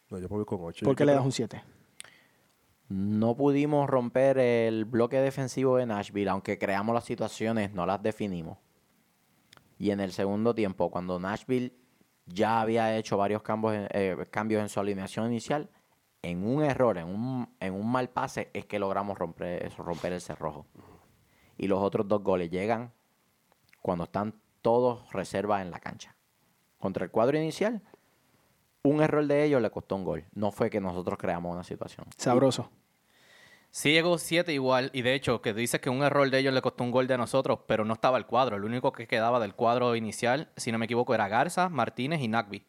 [0.09, 0.85] No, yo voy con 8.
[0.87, 1.63] ¿Por qué le das un 7?
[2.89, 8.59] No pudimos romper el bloque defensivo de Nashville, aunque creamos las situaciones, no las definimos.
[9.79, 11.77] Y en el segundo tiempo, cuando Nashville
[12.27, 15.71] ya había hecho varios cambios en, eh, cambios en su alineación inicial,
[16.23, 20.21] en un error, en un, en un mal pase, es que logramos romper, romper el
[20.21, 20.67] cerrojo.
[21.57, 22.93] Y los otros dos goles llegan
[23.81, 26.17] cuando están todos reservas en la cancha.
[26.79, 27.83] Contra el cuadro inicial,
[28.83, 30.25] un error de ellos le costó un gol.
[30.33, 32.07] No fue que nosotros creamos una situación.
[32.17, 32.71] Sabroso.
[33.71, 36.63] Sí llegó 7 igual, y de hecho, que dices que un error de ellos le
[36.63, 38.57] costó un gol de nosotros, pero no estaba el cuadro.
[38.57, 42.29] El único que quedaba del cuadro inicial, si no me equivoco, era Garza, Martínez y
[42.29, 42.65] Nagby.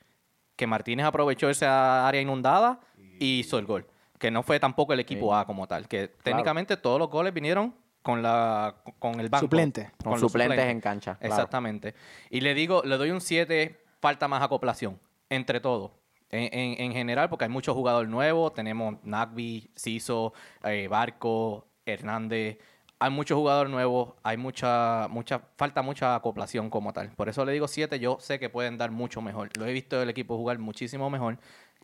[0.57, 2.81] Que Martínez aprovechó esa área inundada
[3.19, 3.87] y hizo el gol.
[4.19, 5.39] Que no fue tampoco el equipo Sí.
[5.39, 5.87] A como tal.
[5.87, 9.45] Que técnicamente todos los goles vinieron con la con el banco.
[9.45, 9.91] Suplente.
[10.03, 11.33] Con los suplentes en cancha, claro.
[11.33, 11.93] Exactamente.
[12.29, 15.91] Y le digo, le doy un 7, falta más acoplación entre todos.
[16.29, 18.53] En, en- en general, porque hay muchos jugadores nuevos.
[18.53, 22.57] Tenemos Nagby, Ciso, eh, Barco, Hernández.
[22.99, 24.13] Hay muchos jugadores nuevos.
[24.23, 27.11] Hay mucha, mucha, falta mucha acoplación como tal.
[27.11, 27.99] Por eso le digo 7.
[27.99, 29.49] Yo sé que pueden dar mucho mejor.
[29.57, 31.37] Lo he visto el equipo jugar muchísimo mejor.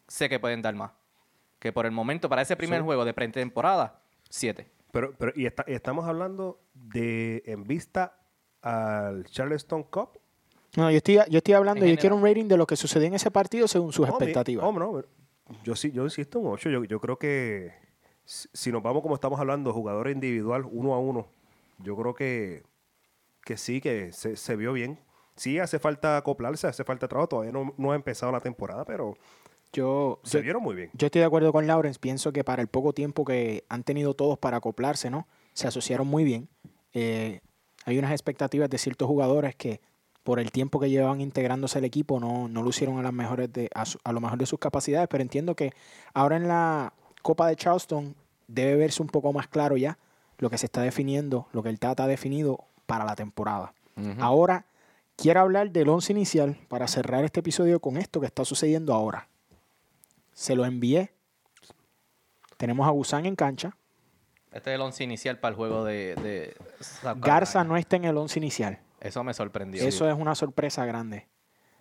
[0.08, 0.92] Sé que pueden dar más.
[1.60, 2.86] Que por el momento, para ese primer Sí.
[2.86, 4.68] juego de pretemporada, 7.
[4.92, 8.18] Pero, pero y, está- y estamos hablando de en vista
[8.62, 10.20] al Charleston Cup.
[10.76, 13.14] No, yo estoy, yo estoy hablando, yo quiero un rating de lo que sucedió en
[13.14, 14.66] ese partido según sus Oh, expectativas.
[14.66, 15.04] oh, no,
[15.64, 16.70] yo sí, yo insisto 8.
[16.70, 17.72] Yo, yo creo que
[18.26, 21.28] si si nos vamos como estamos hablando, jugador individual, uno a uno,
[21.80, 22.64] yo creo que,
[23.46, 25.00] que sí, que se, se vio bien.
[25.36, 27.28] Sí, hace falta acoplarse, hace falta trabajo.
[27.30, 29.16] Todavía no, no ha empezado la temporada, pero
[29.74, 30.90] Yo, se yo, vieron muy bien.
[30.94, 32.00] yo estoy de acuerdo con Lawrence.
[32.00, 35.28] Pienso que para el poco tiempo que han tenido todos para acoplarse, ¿no?
[35.54, 36.50] Se asociaron muy bien.
[36.94, 37.42] Eh,
[37.86, 39.82] hay unas expectativas de ciertos jugadores que
[40.24, 43.70] por el tiempo que llevaban integrándose al equipo no, no lucieron a las mejores de,
[43.76, 45.74] a, su- a lo mejor de sus capacidades, pero entiendo que
[46.14, 48.16] ahora en la Copa de Charleston
[48.48, 49.98] debe verse un poco más claro ya
[50.38, 53.74] lo que se está definiendo, lo que el Tata ha definido para la temporada.
[54.20, 54.66] Ahora
[55.16, 59.28] quiero hablar del once inicial para cerrar este episodio con esto que está sucediendo ahora.
[60.34, 61.12] Se lo envié.
[62.58, 63.76] Tenemos a Gusán en cancha.
[64.52, 66.56] Este es el 11 inicial para el juego de, de
[67.16, 68.80] Garza no está en el once inicial.
[69.04, 69.86] Eso me sorprendió.
[69.86, 71.28] Eso es una sorpresa grande.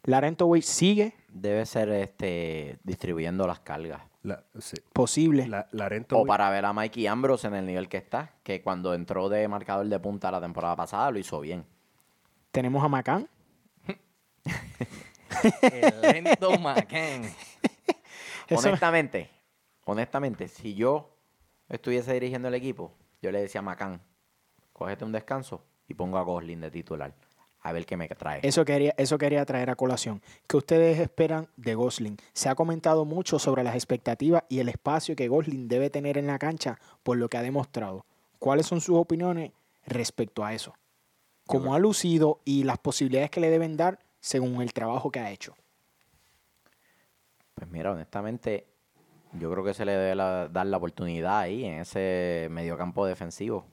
[0.04, 4.02] Larento Way sigue Debe ser este distribuyendo las cargas.
[4.22, 4.76] La, sí.
[4.92, 5.46] posible.
[5.46, 8.94] La, Larento, O para ver a Mikey Ambrose en el nivel que está, que cuando
[8.94, 11.64] entró de marcador de punta la temporada pasada lo hizo bien.
[12.50, 13.28] Tenemos a Macán.
[15.62, 16.50] El lento.
[18.48, 19.30] Eso- Honestamente,
[19.84, 21.16] honestamente, si yo
[21.68, 24.02] estuviese dirigiendo el equipo, yo le decía a Macán,
[24.72, 27.12] cógete un descanso y pongo a Goslin de titular.
[27.64, 28.40] a ver qué me trae.
[28.42, 30.20] Eso quería, eso quería traer a colación.
[30.48, 32.16] ¿Qué ustedes esperan de Gosling?
[32.32, 36.26] Se ha comentado mucho sobre las expectativas y el espacio que Gosling debe tener en
[36.26, 38.04] la cancha por lo que ha demostrado.
[38.40, 39.52] ¿Cuáles son sus opiniones
[39.86, 40.74] respecto a eso?
[41.46, 45.30] ¿Cómo ha lucido y las posibilidades que le deben dar según el trabajo que ha
[45.30, 45.54] hecho?
[47.54, 48.66] Pues mira, honestamente,
[49.34, 53.66] yo creo que se le debe la- dar la oportunidad ahí en ese mediocampo defensivo.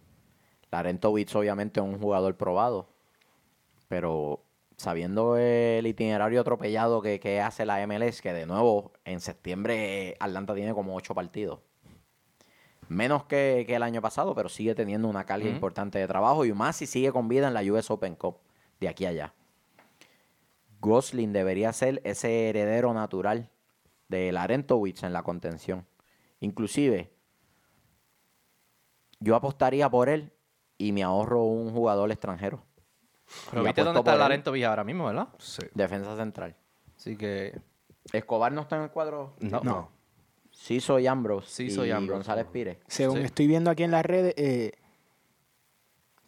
[0.71, 2.89] Larentovich obviamente es un jugador probado,
[3.87, 4.43] pero
[4.77, 10.55] sabiendo el itinerario atropellado que, que hace la MLS, que de nuevo en septiembre Atlanta
[10.55, 11.59] tiene como ocho partidos.
[12.87, 16.53] Menos que, que el año pasado, pero sigue teniendo una carga importante de trabajo y
[16.53, 18.37] más si sigue con vida en la US Open Cup
[18.79, 19.33] de aquí a allá.
[20.79, 23.49] Gosling debería ser ese heredero natural
[24.07, 25.85] de Larentowicz en la contención.
[26.39, 27.11] Inclusive,
[29.19, 30.31] yo apostaría por él
[30.79, 32.63] y me ahorro un jugador extranjero.
[33.51, 35.27] Pero Y viste dónde está Larento Villa ahora mismo, ¿verdad?
[35.37, 35.61] Sí.
[35.75, 36.55] Defensa central.
[36.97, 37.61] Así que.
[38.11, 39.35] Escobar no está en el cuadro.
[39.39, 39.59] No.
[39.61, 39.91] No.
[40.51, 41.47] Ciso y Ambrose.
[41.47, 42.15] Ciso y y Ambrose.
[42.17, 42.77] González Pires.
[42.87, 43.23] Según Sí.
[43.25, 44.71] estoy viendo aquí en las redes, eh,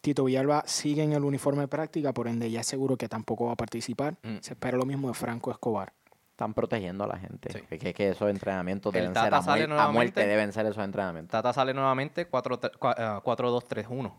[0.02, 3.54] Tito Villalba sigue en el uniforme de práctica, por ende ya seguro que tampoco va
[3.54, 4.18] a participar.
[4.24, 4.38] Mm.
[4.42, 5.94] Se espera lo mismo de Franco Escobar.
[6.32, 7.52] Están protegiendo a la gente.
[7.52, 7.78] Sí.
[7.94, 10.26] Que, esos entrenamientos El deben Tata ser a, sale muer- a muerte.
[10.26, 11.32] Deben ser esos entrenamientos.
[11.32, 14.12] Tata sale nuevamente 4-2-3-1.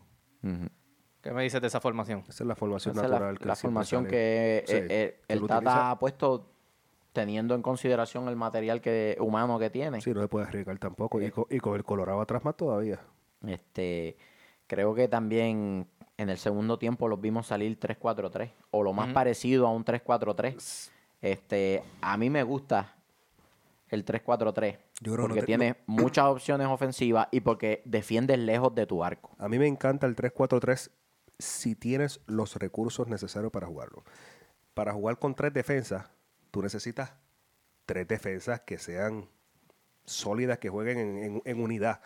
[1.21, 2.25] ¿Qué me dices de esa formación?
[2.29, 3.39] Esa es la formación Esa es la, natural.
[3.39, 4.11] que la formación sale.
[4.11, 5.91] que Sí, eh, eh, el Tata utiliza.
[5.91, 6.49] ha puesto
[7.13, 10.01] teniendo en consideración el material que, humano que tiene.
[10.01, 11.21] Sí, no se puede arriesgar tampoco.
[11.21, 11.33] Eh.
[11.51, 13.01] Y, y con el Colorado atrás más todavía.
[13.47, 14.17] Este,
[14.67, 19.67] creo que también en el segundo tiempo los vimos salir 3-4-3 o lo más parecido
[19.67, 20.91] a un 3-4-3.
[21.21, 22.97] Este, a mí me gusta
[23.95, 28.75] el 3-4-3 Yo creo no porque te- tiene muchas opciones ofensivas y porque defiendes lejos
[28.75, 29.31] de tu arco.
[29.39, 30.91] A mí me encanta el 3-4-3
[31.39, 34.05] si tienes los recursos necesarios para jugarlo.
[34.75, 36.07] Para jugar con tres defensas,
[36.51, 37.13] tú necesitas
[37.87, 39.29] tres defensas que sean
[40.05, 42.01] sólidas, que jueguen en, en- en unidad.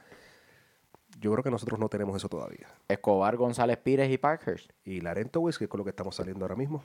[1.21, 2.67] Yo creo que nosotros no tenemos eso todavía.
[2.89, 4.71] Escobar, González Pires y Parkhurst.
[4.85, 6.83] Y Larentowicz, que es con lo que estamos saliendo ahora mismo.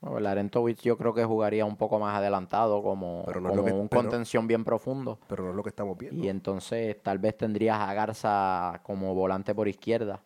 [0.00, 3.66] Bueno, Larentovich yo creo que jugaría un poco más adelantado como, Pero no es como
[3.66, 5.18] que- un pero- contención bien profundo.
[5.28, 6.24] Pero no es lo que estamos viendo.
[6.24, 10.22] Y entonces tal vez tendrías a Garza como volante por izquierda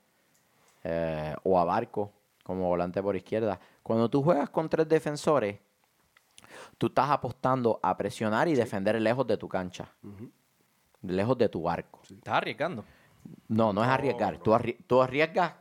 [0.85, 2.13] eh, o a Barco
[2.45, 3.59] como volante por izquierda.
[3.83, 5.59] Cuando tú juegas con tres defensores,
[6.79, 9.91] tú estás apostando a presionar y defender lejos de tu cancha,
[11.03, 12.01] lejos de tu arco.
[12.03, 12.85] Estás arriesgando.
[13.49, 14.39] No, no es arriesgar.
[14.39, 15.55] Tú, arri- tú arriesgas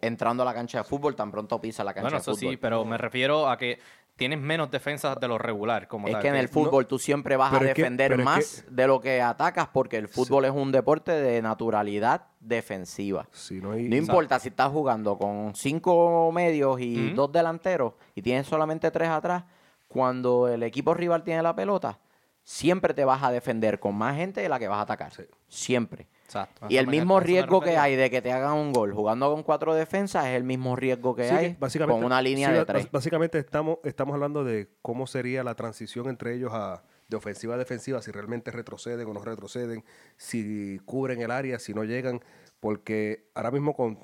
[0.00, 2.50] entrando a la cancha de fútbol tan pronto pisa la cancha Bueno, de eso fútbol.
[2.52, 3.78] sí, pero me refiero a que
[4.16, 5.86] tienes menos defensas de lo regular.
[5.86, 8.12] Como Es tal, que en el fútbol tú siempre vas a pero es que- defender
[8.12, 13.28] es más de lo que atacas porque el fútbol es un deporte de naturalidad defensiva.
[13.32, 18.22] Si no hay- No importa si estás jugando con cinco medios y dos delanteros y
[18.22, 19.44] tienes solamente tres atrás,
[19.86, 21.98] cuando el equipo rival tiene la pelota,
[22.42, 25.12] siempre te vas a defender con más gente de la que vas a atacar.
[25.12, 25.22] Sí.
[25.48, 26.08] Siempre.
[26.28, 26.66] Exacto.
[26.68, 29.74] Y el mismo riesgo que hay de que te hagan un gol jugando con cuatro
[29.74, 32.90] defensas es el mismo riesgo que Sí, hay básicamente, con una línea sí, de tres.
[32.92, 37.56] Básicamente estamos, estamos hablando de cómo sería la transición entre ellos a, de ofensiva a
[37.56, 39.86] defensiva, si realmente retroceden o no retroceden,
[40.18, 42.20] si cubren el área, si no llegan,
[42.60, 43.98] porque ahora mismo con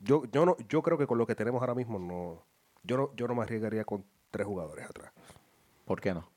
[0.00, 2.44] yo, yo no, yo creo que con lo que tenemos ahora mismo no,
[2.82, 5.10] yo no, yo no me arriesgaría con tres jugadores atrás.
[5.86, 6.28] ¿Por qué no?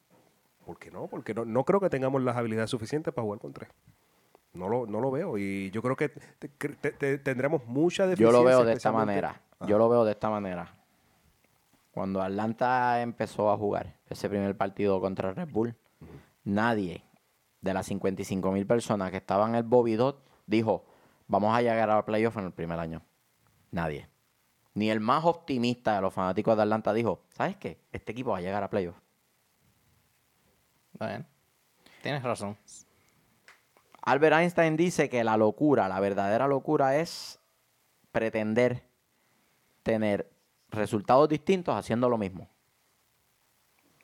[0.66, 1.08] ¿Por qué no?
[1.08, 3.70] Porque no, no creo que tengamos las habilidades suficientes para jugar con tres.
[4.54, 5.38] No lo, no lo veo.
[5.38, 8.40] Y yo creo que te- te- te- tendremos mucha Yo deficiencia.
[8.40, 9.42] lo veo de esta manera.
[9.60, 9.66] Ah.
[9.68, 10.76] Yo lo veo de esta manera.
[11.92, 15.76] Cuando Atlanta empezó a jugar ese primer partido contra Red Bull,
[16.44, 17.04] nadie
[17.62, 20.86] de las 55 mil personas que estaban en el Bobby Dot dijo,
[21.28, 23.02] vamos a llegar a playoff en el primer año.
[23.72, 24.08] Nadie.
[24.76, 27.82] Ni el más optimista de los fanáticos de Atlanta dijo, ¿sabes qué?
[27.92, 28.96] Este equipo va a llegar a playoff.
[30.98, 31.26] Bueno,
[32.02, 32.58] tienes razón.
[34.10, 37.40] Albert Einstein dice que la locura, la verdadera locura es
[38.12, 38.82] pretender
[39.84, 40.32] tener
[40.70, 42.50] resultados distintos haciendo lo mismo.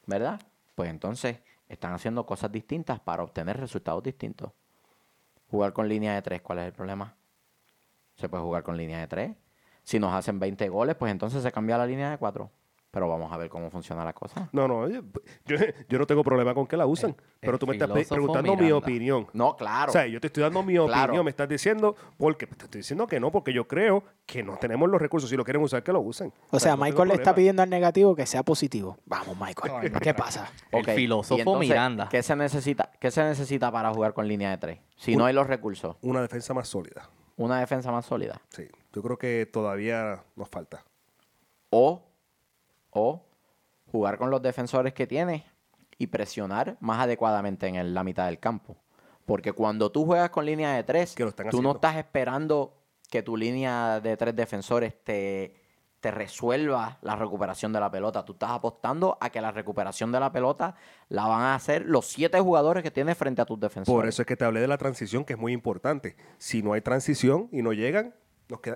[0.05, 0.39] ¿Verdad?
[0.75, 4.51] Pues entonces están haciendo cosas distintas para obtener resultados distintos.
[5.49, 7.15] Jugar con línea de tres, ¿cuál es el problema?
[8.15, 9.35] Se puede jugar con línea de tres.
[9.81, 12.51] Si nos hacen 20 goles, pues entonces se cambia la línea de cuatro.
[12.95, 14.47] Pero vamos a ver cómo funciona la cosa.
[14.53, 15.01] No, no, yo,
[15.89, 18.71] yo, no tengo problema con que la usen, pero el tú me estás preguntando mi
[18.71, 19.27] opinión.
[19.33, 19.89] No, claro.
[19.89, 21.03] O sea, yo te estoy dando mi Claro.
[21.03, 24.55] opinión, me estás diciendo, porque te estoy diciendo que no, porque yo creo que no
[24.55, 25.29] tenemos los recursos.
[25.29, 26.31] Si lo quieren usar, que lo usen.
[26.51, 28.97] O sea, no Michael le está pidiendo al negativo que sea positivo.
[29.05, 29.91] Vamos, Michael.
[30.01, 30.49] ¿Qué pasa?
[30.71, 32.07] El Ok, filósofo entonces, Miranda.
[32.09, 34.79] ¿qué se, necesita, ¿Qué se necesita para jugar con línea de tres?
[34.95, 35.97] Si Un- no hay los recursos.
[36.01, 37.09] Una defensa más sólida.
[37.35, 38.39] Una defensa más sólida.
[38.51, 40.85] Sí, yo creo que todavía nos falta.
[41.71, 42.01] O,
[42.95, 43.21] o
[43.91, 45.43] jugar con los defensores que tienes
[45.97, 48.75] y presionar más adecuadamente en el- la mitad del campo.
[49.25, 51.13] Porque cuando tú juegas con línea de tres,
[51.51, 52.73] tú no estás esperando
[53.09, 55.55] que tu línea de tres defensores te,
[55.99, 58.23] te resuelva la recuperación de la pelota.
[58.25, 60.75] Tú estás apostando a que la recuperación de la pelota
[61.09, 63.95] la van a hacer los siete jugadores que tienes frente a tus defensores.
[63.99, 66.15] Por eso es que te hablé de la transición, que es muy importante.
[66.37, 68.13] Si no hay transición y no llegan,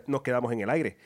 [0.07, 0.97] nos quedamos en el aire.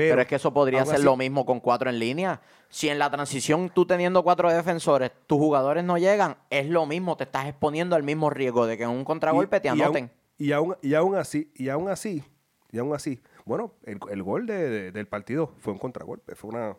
[0.00, 2.40] Pero, Pero, es que eso podría ser así- lo mismo con cuatro en línea.
[2.68, 7.16] Si en la transición tú teniendo cuatro defensores, tus jugadores no llegan, es lo mismo,
[7.16, 10.10] te estás exponiendo al mismo riesgo de que en un contragolpe te y anoten.
[10.38, 12.22] Y aún, y aún así, y aún así,
[12.70, 16.50] y aún así, bueno, el, el gol de- de- del partido fue un contragolpe, fue
[16.50, 16.76] una,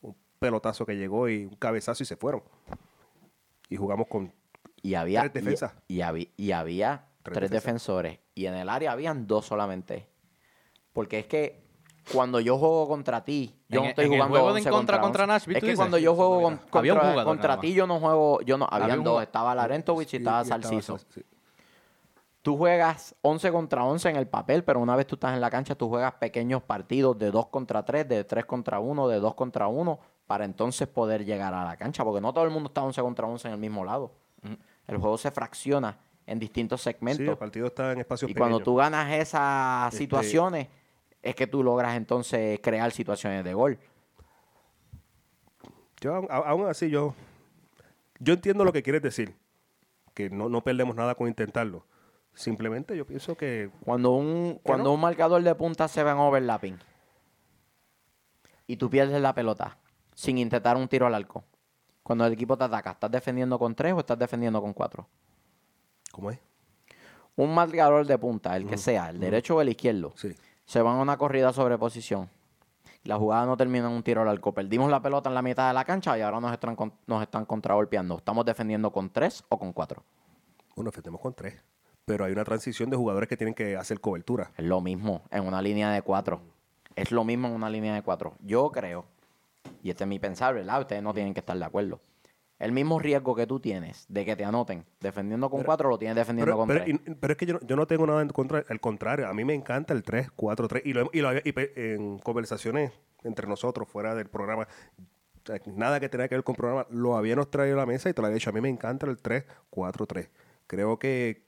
[0.00, 2.42] un pelotazo que llegó y un cabezazo y se fueron.
[3.68, 4.32] Y jugamos con
[4.82, 5.72] Y había, Tres defensas.
[5.88, 7.64] Y, y había, y había Tres tres, defensas.
[7.64, 8.18] defensores.
[8.34, 10.06] Y en el área habían dos solamente.
[10.92, 11.60] Porque es que
[12.12, 14.52] cuando yo juego contra ti, yo En no el- estoy en el jugando juego de
[14.60, 15.32] 11 en contra contra contra 11.
[15.34, 15.78] Nashville, Es ¿tú que dices?
[15.78, 19.22] cuando yo juego con- contra, contra ti, yo no juego, yo no, Había habían dos,
[19.22, 20.98] estaba Larentovich y, estaba Salciso.
[20.98, 21.22] Sal- sí.
[22.42, 25.50] Tú juegas 11 contra 11 en el papel, pero una vez tú estás en la
[25.50, 29.34] cancha, tú juegas pequeños partidos de 2 contra 3, de 3 contra 1, de 2
[29.34, 32.82] contra 1, para entonces poder llegar a la cancha, porque no todo el mundo está
[32.82, 34.12] 11 contra 11 en el mismo lado.
[34.86, 37.26] El juego se fracciona en distintos Sí, segmentos.
[37.28, 38.64] el partido está en espacios y cuando pequeños.
[38.64, 40.68] tú ganas esas Este- situaciones,
[41.22, 43.78] es que tú logras entonces crear situaciones de gol.
[46.00, 47.14] Yo, aún- así, yo,
[48.20, 49.34] yo entiendo lo que quieres decir,
[50.14, 51.84] que no, no perdemos nada con intentarlo.
[52.34, 54.92] Simplemente yo pienso que Cuando un, cuando no?
[54.94, 56.78] un marcador de punta se va en overlapping
[58.68, 59.76] y tú pierdes la pelota
[60.14, 61.42] sin intentar un tiro al arco,
[62.04, 65.08] cuando el equipo te ataca, ¿estás defendiendo con tres o estás defendiendo con cuatro?
[66.12, 66.38] ¿Cómo es?
[67.34, 70.34] Un marcador de punta, el que sea, el derecho o el izquierdo, Sí.
[70.68, 72.28] Se van a una corrida sobre posición.
[73.04, 74.52] La jugada no termina en un tiro al arco.
[74.52, 76.76] Perdimos la pelota en la mitad de la cancha y ahora nos están,
[77.06, 78.18] nos están contragolpeando.
[78.18, 80.02] ¿Estamos defendiendo con tres o con cuatro?
[80.76, 81.64] Bueno, defendemos con tres.
[82.04, 84.50] Pero hay una transición de jugadores que tienen que hacer cobertura.
[84.58, 86.42] Es lo mismo en una línea de cuatro.
[86.96, 88.34] Es lo mismo en una línea de cuatro.
[88.40, 89.06] Yo creo,
[89.82, 90.80] y este es mi pensar, ¿verdad?
[90.80, 91.98] Ustedes no tienen que estar de acuerdo.
[92.58, 96.16] El mismo riesgo que tú tienes de que te anoten defendiendo con cuatro, lo tienes
[96.16, 96.96] defendiendo Pero, con pero- tres.
[97.06, 99.34] y- pero es que yo, no- yo no tengo nada en contra, al contrario, a
[99.34, 100.82] mí me encanta el 3, 4, 3.
[100.84, 101.42] Y, lo, y, lo- y
[101.76, 102.90] en conversaciones
[103.22, 104.66] entre nosotros, fuera del programa,
[105.66, 108.12] nada que tenga que ver con el programa, lo habíamos traído a la mesa y
[108.12, 108.50] te lo había dicho.
[108.50, 110.28] A mí me encanta el 3, 4, 3.
[110.66, 111.42] Creo que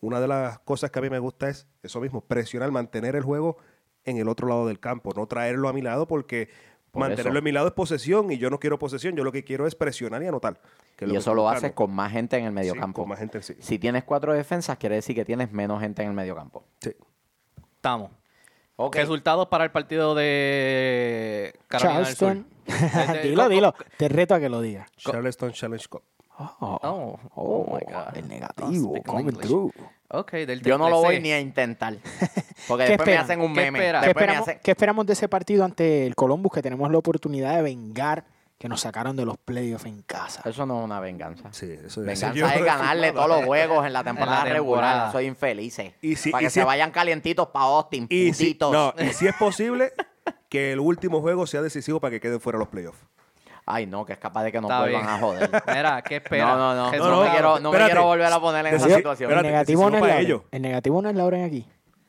[0.00, 3.22] una de las cosas que a mí me gusta es eso mismo, presionar, mantener el
[3.22, 3.58] juego
[4.04, 6.48] en el otro lado del campo, no traerlo a mi lado porque
[6.96, 7.38] Por mantenerlo eso.
[7.38, 9.74] a mi lado es posesión y yo no quiero posesión, yo lo que quiero es
[9.74, 10.60] presionar y anotar.
[10.96, 13.02] que Y eso lo haces con más gente en el medio Sí, campo.
[13.02, 13.54] con más gente, sí.
[13.60, 16.64] Si tienes cuatro defensas, quiere decir que tienes menos gente en el medio campo.
[16.80, 16.92] Sí.
[17.76, 18.10] Estamos.
[18.76, 18.96] Ok.
[18.96, 22.28] Resultados para el partido de Carolina del Sur.
[22.28, 22.46] Charleston.
[22.66, 23.74] Este, dilo, dilo.
[23.96, 24.90] Te reto a que lo digas.
[24.96, 26.02] Charleston Challenge Cup.
[26.38, 28.16] Oh, Oh, oh my God.
[28.16, 28.94] El Oh, negativo.
[29.04, 29.72] coming through.
[30.08, 31.94] Ok, del Yo no lo voy ni a intentar.
[32.68, 33.78] Porque ¿Qué después me hacen un ¿Qué meme.
[33.80, 34.02] esperan?
[34.02, 36.98] ¿Qué me esperamos, hacen- qué esperamos de ese partido ante el Columbus que tenemos la
[36.98, 38.24] oportunidad de vengar
[38.58, 40.42] que nos sacaron de los playoffs en casa?
[40.48, 41.48] Eso no es una venganza.
[41.52, 44.54] Sí, eso Venganza yo- es ganarle todos los juegos en la temporada temporada.
[44.54, 45.12] regular.
[45.12, 45.94] Soy infelices.
[46.00, 48.06] Y si- para y que si se es- vayan calientitos para Austin.
[48.08, 49.92] Y si, no, y si es posible
[50.48, 53.00] que el último juego sea decisivo para que queden fuera los playoffs.
[53.68, 55.12] Ay, no, que es capaz de que nos Está vuelvan bien.
[55.14, 55.50] a joder.
[55.66, 56.46] Mira, ¿qué espera?
[56.46, 56.90] No, no, no.
[56.92, 57.90] Jesús No, no me quiero, no me espérate.
[57.92, 59.28] quiero volver a poner en esa situación.
[59.30, 60.26] espérate, el negativo no es para Lauren.
[60.26, 60.42] ellos.
[60.52, 61.66] El negativo no es Lauren aquí.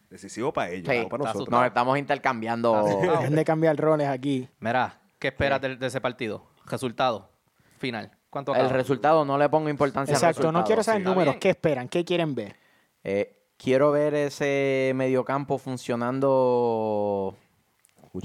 [0.10, 1.50] Decisivo para ellos, Sí, no para está nosotros.
[1.60, 2.84] Nos estamos intercambiando.
[3.02, 4.48] Dejen de cambiar roles aquí.
[4.60, 6.43] Mira, ¿qué esperas de, de ese partido?
[6.65, 7.30] Resultado
[7.80, 8.12] final.
[8.30, 8.74] ¿Cuánto El acaba?
[8.78, 10.65] resultado no le pongo importancia al Exacto, no resultado.
[10.65, 11.26] quiero saber números.
[11.34, 11.39] bien.
[11.39, 11.89] ¿Qué esperan?
[11.89, 12.56] ¿Qué quieren ver?
[13.04, 17.36] Eh, quiero ver ese mediocampo funcionando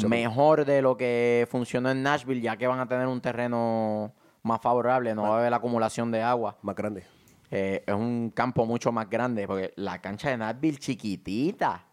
[0.08, 4.60] Mejor de lo que funcionó en Nashville, ya que van a tener un terreno más
[4.60, 6.56] favorable, no va a haber acumulación de agua.
[6.62, 7.04] Más grande.
[7.50, 11.84] Eh, es un campo mucho más grande, porque la cancha de Nashville chiquitita,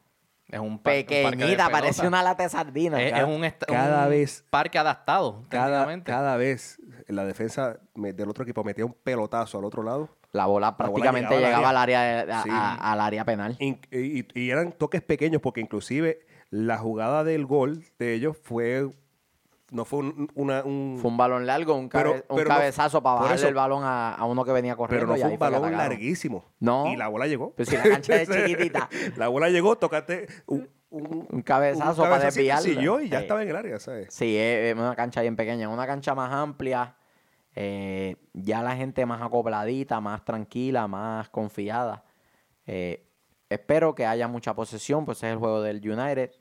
[0.47, 1.69] Es un, par- un parque de pequeñita, pelota.
[1.71, 3.01] parece una lata de sardina.
[3.01, 6.11] Es, es un, est- cada un vez- parque adaptado, Cada, técnicamente.
[6.11, 10.09] cada vez la defensa me- del otro equipo metía un pelotazo al otro lado.
[10.31, 12.49] La bola prácticamente llegaba al llegaba al área, de- a- Sí.
[12.51, 13.55] a- al área penal.
[13.59, 16.21] In- y, y eran toques pequeños porque inclusive
[16.51, 18.89] la jugada del gol de ellos fue...
[19.71, 22.55] No fue un, una, un- Fue un balón largo, un, cabe- Pero- un pero no-
[22.55, 25.05] cabezazo para bajarle eso- el balón a, a uno que venía corriendo.
[25.05, 26.43] pero no y fue ahí un balón larguísimo.
[26.59, 26.87] No.
[26.91, 27.51] Y la bola llegó.
[27.55, 28.89] Pues si la cancha es chiquitita.
[29.15, 30.67] la bola llegó, tocaste un,
[31.45, 32.63] cabezazo para desviarla.
[32.63, 33.23] siguió y ya Sí.
[33.25, 34.07] estaba en el área, ¿sabes?
[34.09, 36.95] Sí, es, es una cancha bien pequeña, una cancha más amplia.
[37.55, 42.03] eh, ya la gente más acopladita, más tranquila, más confiada.
[42.65, 43.05] Eh,
[43.49, 46.31] espero que haya mucha posesión, pues es el juego del United.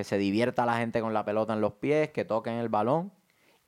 [0.00, 3.12] Que se divierta la gente con la pelota en los pies, que toquen el balón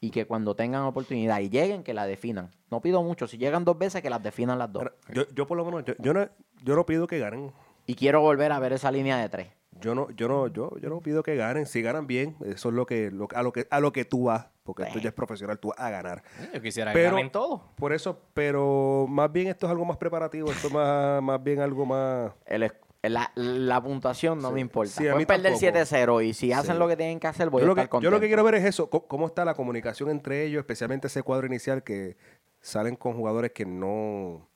[0.01, 2.49] y que cuando tengan oportunidad y lleguen, que la definan.
[2.71, 4.85] No pido mucho, si llegan dos veces, que las definan las dos.
[5.13, 6.27] Yo, yo por lo menos, yo, yo no,
[6.65, 7.53] yo no pido que ganen.
[7.85, 9.49] Y quiero volver a ver esa línea de tres.
[9.81, 11.67] Yo no, yo no, yo, yo no pido que ganen.
[11.67, 14.25] Si ganan bien, eso es lo que, lo- a lo que, a lo que tú
[14.25, 16.23] vas, porque tú ya es profesional, tú vas a ganar.
[16.55, 17.63] Yo quisiera que Pero- ganen todo.
[17.77, 21.61] Por eso, pero más bien esto es algo más preparativo, esto es más, más bien
[21.61, 22.33] algo más.
[22.47, 22.63] El
[23.03, 24.55] la, la puntuación no Sí.
[24.55, 24.93] me importa.
[24.93, 26.21] Sí, a mí Pueden perder tampoco.
[26.21, 26.79] 7-0 y si hacen Sí.
[26.79, 28.05] lo que tienen que hacer, voy Yo a lo, que, estar contento.
[28.11, 31.09] yo lo que quiero ver es eso, cómo, cómo está la comunicación entre ellos, especialmente
[31.09, 32.17] ese cuadro inicial que
[32.61, 34.49] salen con jugadores que no.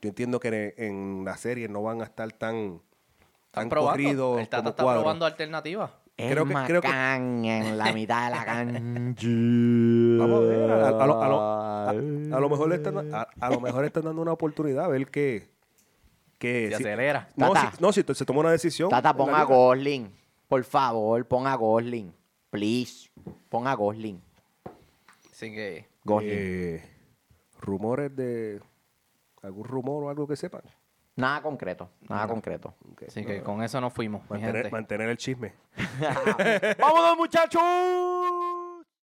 [0.00, 2.80] Yo entiendo que en, en la serie no van a estar tan,
[3.52, 5.02] tan corridos El Tata está cuadro.
[5.02, 5.92] probando alternativas.
[6.16, 9.26] Es creo que- creo que- en la mitad de la cancha.
[10.18, 13.28] Vamos a ver, a, a lo, a lo- a- a lo mejor le están, a,
[13.40, 15.53] a lo mejor le están dando una oportunidad a ver que.
[16.44, 17.28] Que Se si- acelera.
[17.36, 17.72] no, Tata.
[17.76, 18.88] si, no, si se toma una decisión.
[18.90, 19.44] Tata, pon a.
[19.44, 20.12] Gosling.
[20.48, 22.12] Por favor, pon a Gosling.
[22.50, 23.10] Please.
[23.48, 24.20] Pon a Gosling.
[25.32, 26.30] Así que Gosling.
[26.32, 26.90] Eh,
[27.60, 28.60] rumores de.
[29.42, 30.62] ¿Algún rumor o algo que sepan?
[31.16, 31.90] Nada concreto.
[32.08, 32.74] Nada concreto.
[32.92, 33.04] Ok.
[33.08, 34.70] Así que con eso nos fuimos, mi Mantener, gente.
[34.70, 35.52] mantener el chisme.
[36.80, 37.62] ¡Vámonos, muchachos!